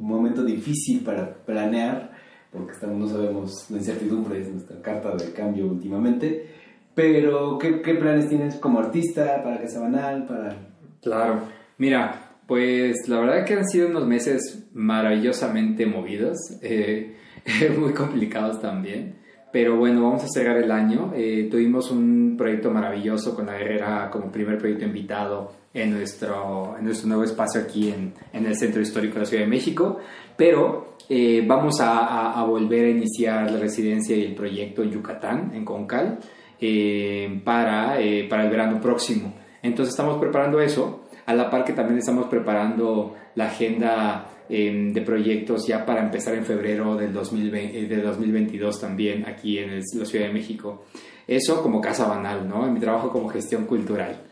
momento 0.00 0.42
difícil 0.42 1.04
para 1.04 1.34
planear, 1.44 2.12
porque 2.50 2.72
estamos, 2.72 2.96
no 2.96 3.08
sabemos, 3.08 3.70
la 3.70 3.76
incertidumbre 3.76 4.40
es 4.40 4.48
nuestra 4.50 4.80
carta 4.80 5.14
de 5.16 5.32
cambio 5.32 5.66
últimamente, 5.66 6.46
pero 6.94 7.58
¿qué, 7.58 7.82
qué 7.82 7.94
planes 7.94 8.28
tienes 8.30 8.54
como 8.54 8.78
artista 8.78 9.42
para 9.42 9.60
Banal? 9.80 10.26
Para... 10.26 10.56
Claro, 11.02 11.40
mira, 11.76 12.38
pues 12.46 13.08
la 13.08 13.20
verdad 13.20 13.44
que 13.44 13.54
han 13.54 13.68
sido 13.68 13.88
unos 13.88 14.06
meses 14.06 14.66
maravillosamente 14.72 15.84
movidos, 15.84 16.38
eh, 16.62 17.16
muy 17.78 17.92
complicados 17.92 18.62
también. 18.62 19.25
Pero 19.52 19.76
bueno, 19.76 20.02
vamos 20.02 20.24
a 20.24 20.28
cerrar 20.28 20.58
el 20.58 20.70
año. 20.70 21.12
Eh, 21.14 21.48
tuvimos 21.50 21.90
un 21.90 22.34
proyecto 22.36 22.70
maravilloso 22.70 23.34
con 23.34 23.46
la 23.46 23.56
Guerrera 23.56 24.10
como 24.10 24.30
primer 24.30 24.58
proyecto 24.58 24.84
invitado 24.84 25.52
en 25.72 25.92
nuestro, 25.92 26.74
en 26.78 26.84
nuestro 26.84 27.08
nuevo 27.08 27.24
espacio 27.24 27.60
aquí 27.60 27.90
en, 27.90 28.12
en 28.32 28.46
el 28.46 28.56
Centro 28.56 28.82
Histórico 28.82 29.14
de 29.14 29.20
la 29.20 29.26
Ciudad 29.26 29.44
de 29.44 29.48
México. 29.48 29.98
Pero 30.36 30.96
eh, 31.08 31.44
vamos 31.46 31.80
a, 31.80 32.38
a, 32.38 32.44
volver 32.44 32.86
a 32.86 32.90
iniciar 32.90 33.50
la 33.50 33.58
residencia 33.58 34.16
y 34.16 34.24
el 34.24 34.34
proyecto 34.34 34.82
en 34.82 34.90
Yucatán, 34.90 35.52
en 35.54 35.64
Concal, 35.64 36.18
eh, 36.60 37.40
para, 37.44 37.96
para 38.28 38.44
el 38.44 38.50
verano 38.50 38.80
próximo. 38.80 39.32
Entonces 39.62 39.94
estamos 39.94 40.18
preparando 40.18 40.60
eso, 40.60 41.04
a 41.24 41.34
la 41.34 41.50
par 41.50 41.64
que 41.64 41.72
también 41.72 41.98
estamos 41.98 42.26
preparando 42.26 43.14
la 43.34 43.46
agenda 43.46 44.26
Em, 44.48 44.92
de 44.92 45.00
proyectos 45.00 45.66
ya 45.66 45.84
para 45.84 46.00
empezar 46.00 46.34
en 46.36 46.44
febrero 46.44 46.94
del 46.94 47.12
2020, 47.12 47.80
eh, 47.80 47.86
de 47.86 48.00
2022 48.00 48.80
también 48.80 49.26
aquí 49.26 49.58
en 49.58 49.80
la 49.80 50.04
Ciudad 50.04 50.26
de 50.26 50.32
México. 50.32 50.84
Eso 51.26 51.60
como 51.62 51.80
casa 51.80 52.06
banal, 52.06 52.48
¿no? 52.48 52.64
En 52.64 52.72
mi 52.72 52.78
trabajo 52.78 53.10
como 53.10 53.28
gestión 53.28 53.66
cultural. 53.66 54.22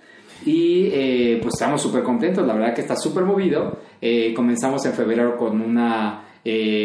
Y 0.47 0.87
eh, 0.93 1.41
pues 1.43 1.55
estamos 1.55 1.83
súper 1.83 2.05
contentos, 2.05 2.47
la 2.47 2.55
verdad 2.55 2.75
que 2.75 2.83
está 2.83 2.95
súper 2.95 3.25
movido. 3.25 3.79
Eh, 4.01 4.33
comenzamos 4.35 4.87
en 4.87 4.93
febrero 4.93 5.37
con, 5.37 5.61
una, 5.61 6.27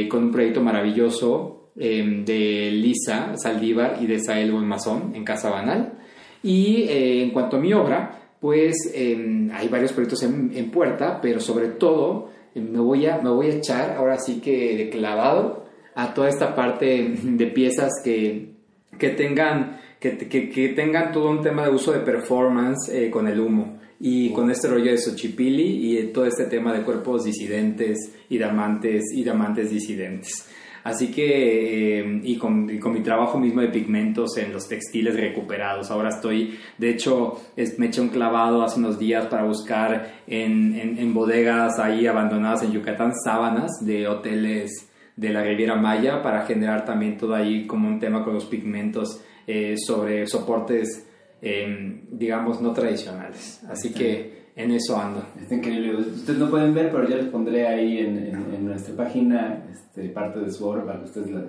con 0.10 0.24
un 0.24 0.32
proyecto 0.32 0.62
maravilloso 0.62 1.70
em, 1.78 2.26
de 2.26 2.72
Lisa 2.72 3.34
Saldívar 3.36 4.00
y 4.02 4.08
de 4.08 4.20
Sael 4.20 4.52
Bonmazón 4.52 5.12
en 5.14 5.24
Casa 5.24 5.52
Banal. 5.52 6.00
Y 6.42 6.86
en 6.90 7.30
cuanto 7.30 7.58
a 7.58 7.60
mi 7.60 7.74
obra, 7.74 8.32
pues 8.40 8.92
em, 8.96 9.52
hay 9.52 9.68
varios 9.68 9.92
proyectos 9.92 10.24
en, 10.24 10.52
en 10.56 10.72
puerta, 10.72 11.20
pero 11.22 11.40
sobre 11.40 11.68
todo 11.68 12.39
me 12.60 12.80
voy 12.80 13.06
a, 13.06 13.18
me 13.18 13.30
voy 13.30 13.48
a 13.48 13.56
echar 13.56 13.96
ahora 13.98 14.18
sí 14.18 14.42
que 14.42 14.78
de 14.78 14.90
clavado 14.90 15.66
a 15.96 16.14
toda 16.14 16.30
esta 16.30 16.56
parte 16.56 17.16
de 17.22 17.48
piezas 17.48 17.92
que, 18.04 18.54
que 18.98 19.10
tengan, 19.10 19.80
que, 20.00 20.18
que, 20.18 20.50
que, 20.50 20.70
tengan 20.70 21.12
todo 21.12 21.30
un 21.30 21.42
tema 21.42 21.64
de 21.64 21.72
uso 21.72 21.92
de 21.92 22.00
performance 22.00 22.90
eh, 22.90 23.10
con 23.10 23.28
el 23.28 23.40
humo 23.40 23.80
y 24.00 24.32
con 24.32 24.50
este 24.50 24.68
rollo 24.70 24.92
de 24.92 24.98
Xochipili 24.98 25.98
y 25.98 26.04
todo 26.08 26.26
este 26.26 26.46
tema 26.46 26.74
de 26.74 26.84
cuerpos 26.84 27.26
disidentes 27.26 27.98
y 28.30 28.38
de 28.38 29.02
y 29.14 29.24
diamantes 29.24 29.72
disidentes. 29.72 30.48
Así 30.84 31.12
que, 31.12 32.00
eh, 32.00 32.22
y, 32.24 32.38
con, 32.38 32.66
mi 32.66 33.02
trabajo 33.02 33.40
mismo 33.40 33.62
de 33.62 33.70
pigmentos 33.70 34.38
en 34.38 34.54
los 34.54 34.68
textiles 34.68 35.16
recuperados, 35.16 35.92
ahora 35.92 36.10
estoy, 36.10 36.58
de 36.78 36.90
hecho, 36.90 37.42
me 37.78 37.88
eché 37.88 38.02
un 38.02 38.10
clavado 38.10 38.64
hace 38.64 38.80
unos 38.80 38.98
días 38.98 39.26
para 39.28 39.44
buscar 39.44 40.22
en, 40.28 40.98
en, 40.98 41.14
bodegas 41.14 41.80
ahí 41.80 42.08
abandonadas 42.08 42.64
en 42.64 42.72
Yucatán 42.72 43.14
sábanas 43.24 43.72
de 43.82 44.08
hoteles 44.08 44.90
de 45.16 45.30
la 45.30 45.44
Riviera 45.44 45.76
Maya 45.76 46.22
para 46.22 46.46
generar 46.46 46.86
también 46.86 47.18
todo 47.18 47.36
ahí 47.36 47.68
como 47.68 47.90
un 47.90 48.00
tema 48.00 48.24
con 48.24 48.34
los 48.34 48.46
pigmentos 48.46 49.22
eh, 49.46 49.76
sobre 49.78 50.28
soportes, 50.28 51.08
em, 51.42 52.02
digamos, 52.12 52.62
no 52.62 52.72
tradicionales. 52.72 53.64
Así 53.68 53.92
que 53.92 54.39
en 54.60 54.72
eso 54.72 55.00
ando. 55.00 55.24
Está 55.40 55.56
increíble. 55.56 55.96
Ustedes 55.96 56.38
no 56.38 56.50
pueden 56.50 56.74
ver, 56.74 56.92
pero 56.92 57.08
ya 57.08 57.16
les 57.16 57.28
pondré 57.28 57.66
ahí 57.66 58.00
en, 58.00 58.18
en, 58.54 58.66
nuestra 58.66 58.94
página 58.94 59.64
este, 59.72 60.10
parte 60.10 60.42
de 60.42 60.52
su 60.52 60.68
obra 60.68 60.86
para 60.86 61.00
que 61.00 61.06
ustedes 61.06 61.32
la, 61.32 61.46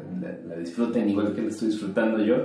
la, 0.46 0.56
disfruten, 0.56 1.08
igual 1.08 1.34
que 1.34 1.42
la 1.42 1.48
estoy 1.48 1.68
disfrutando 1.68 2.24
yo. 2.24 2.36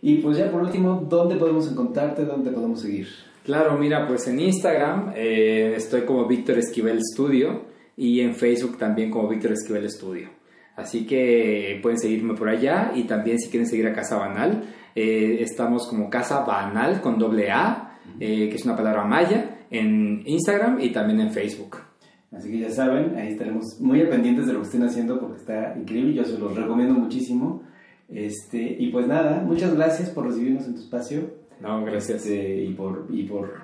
Y 0.00 0.16
pues 0.16 0.38
ya 0.38 0.50
por 0.50 0.62
último, 0.62 1.06
¿dónde 1.06 1.36
podemos 1.36 1.70
encontrarte? 1.70 2.24
¿Dónde 2.24 2.50
podemos 2.50 2.80
seguir? 2.80 3.06
Claro, 3.44 3.76
mira, 3.76 4.08
pues 4.08 4.26
en 4.28 4.40
Instagram 4.40 5.12
eh, 5.14 5.74
estoy 5.76 6.02
como 6.02 6.26
Víctor 6.26 6.56
Esquivel 6.56 7.00
Studio 7.02 7.66
y 7.94 8.20
en 8.20 8.34
Facebook 8.34 8.78
también 8.78 9.10
como 9.10 9.28
Víctor 9.28 9.52
Esquivel 9.52 9.90
Studio. 9.90 10.30
Así 10.76 11.06
que 11.06 11.80
pueden 11.82 11.98
seguirme 11.98 12.32
por 12.32 12.48
allá 12.48 12.92
y 12.94 13.02
también 13.02 13.38
si 13.38 13.50
quieren 13.50 13.68
seguir 13.68 13.86
a 13.86 13.92
Casa 13.92 14.16
Banal, 14.16 14.64
eh, 14.94 15.38
estamos 15.40 15.86
como 15.86 16.08
Casa 16.08 16.46
Banal 16.46 17.02
con 17.02 17.18
doble 17.18 17.50
A, 17.50 17.98
eh, 18.18 18.48
que 18.48 18.56
es 18.56 18.64
una 18.64 18.74
palabra 18.74 19.04
maya 19.04 19.56
en 19.70 20.22
Instagram 20.26 20.80
y 20.80 20.92
también 20.92 21.20
en 21.20 21.30
Facebook. 21.30 21.78
Así 22.32 22.50
que 22.50 22.58
ya 22.58 22.70
saben, 22.70 23.16
ahí 23.16 23.28
estaremos 23.28 23.80
muy 23.80 24.04
pendientes 24.04 24.46
de 24.46 24.52
lo 24.52 24.60
que 24.60 24.66
estén 24.66 24.82
haciendo 24.82 25.18
porque 25.18 25.38
está 25.38 25.74
increíble, 25.78 26.14
yo 26.14 26.24
se 26.24 26.38
los 26.38 26.54
recomiendo 26.54 26.94
muchísimo. 26.94 27.62
Este, 28.08 28.58
y 28.78 28.90
pues 28.90 29.06
nada, 29.06 29.42
muchas 29.42 29.74
gracias 29.74 30.10
por 30.10 30.26
recibirnos 30.26 30.66
en 30.66 30.74
tu 30.74 30.80
espacio. 30.80 31.30
No, 31.60 31.84
gracias. 31.84 32.24
Este, 32.26 32.64
y 32.64 32.74
por, 32.74 33.06
y 33.10 33.24
por 33.24 33.54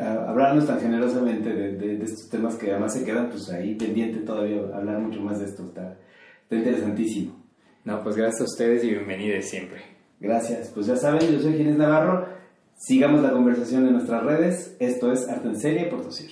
hablarnos 0.00 0.66
tan 0.66 0.80
generosamente 0.80 1.50
de, 1.50 1.76
de, 1.76 2.04
estos 2.04 2.28
temas 2.28 2.56
que 2.56 2.70
además 2.70 2.92
se 2.94 3.04
quedan 3.04 3.30
pues 3.30 3.50
ahí 3.50 3.74
pendiente 3.74 4.20
todavía, 4.20 4.60
hablar 4.74 5.00
mucho 5.00 5.20
más 5.20 5.38
de 5.38 5.46
esto, 5.46 5.64
está, 5.64 5.96
está 6.42 6.56
interesantísimo. 6.56 7.36
No, 7.84 8.02
pues 8.02 8.16
gracias 8.16 8.42
a 8.42 8.44
ustedes 8.44 8.84
y 8.84 8.90
bienvenidos 8.90 9.46
siempre. 9.46 9.80
Gracias, 10.20 10.70
pues 10.74 10.86
ya 10.86 10.96
saben, 10.96 11.32
yo 11.32 11.40
soy 11.40 11.54
Ginés 11.54 11.78
Navarro 11.78 12.39
Sigamos 12.80 13.20
la 13.20 13.30
conversación 13.30 13.86
en 13.86 13.92
nuestras 13.92 14.24
redes. 14.24 14.74
Esto 14.80 15.12
es 15.12 15.28
Arte 15.28 15.48
en 15.48 15.60
Serie 15.60 15.84
por 15.88 16.02
Dosier. 16.02 16.30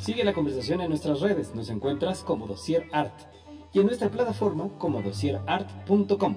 Sigue 0.00 0.22
la 0.22 0.32
conversación 0.32 0.80
en 0.80 0.88
nuestras 0.88 1.20
redes. 1.20 1.52
Nos 1.52 1.68
encuentras 1.68 2.22
como 2.22 2.46
Dosier 2.46 2.86
Art 2.92 3.12
y 3.72 3.80
en 3.80 3.86
nuestra 3.86 4.08
plataforma 4.08 4.68
como 4.78 5.02
dosierart.com. 5.02 6.36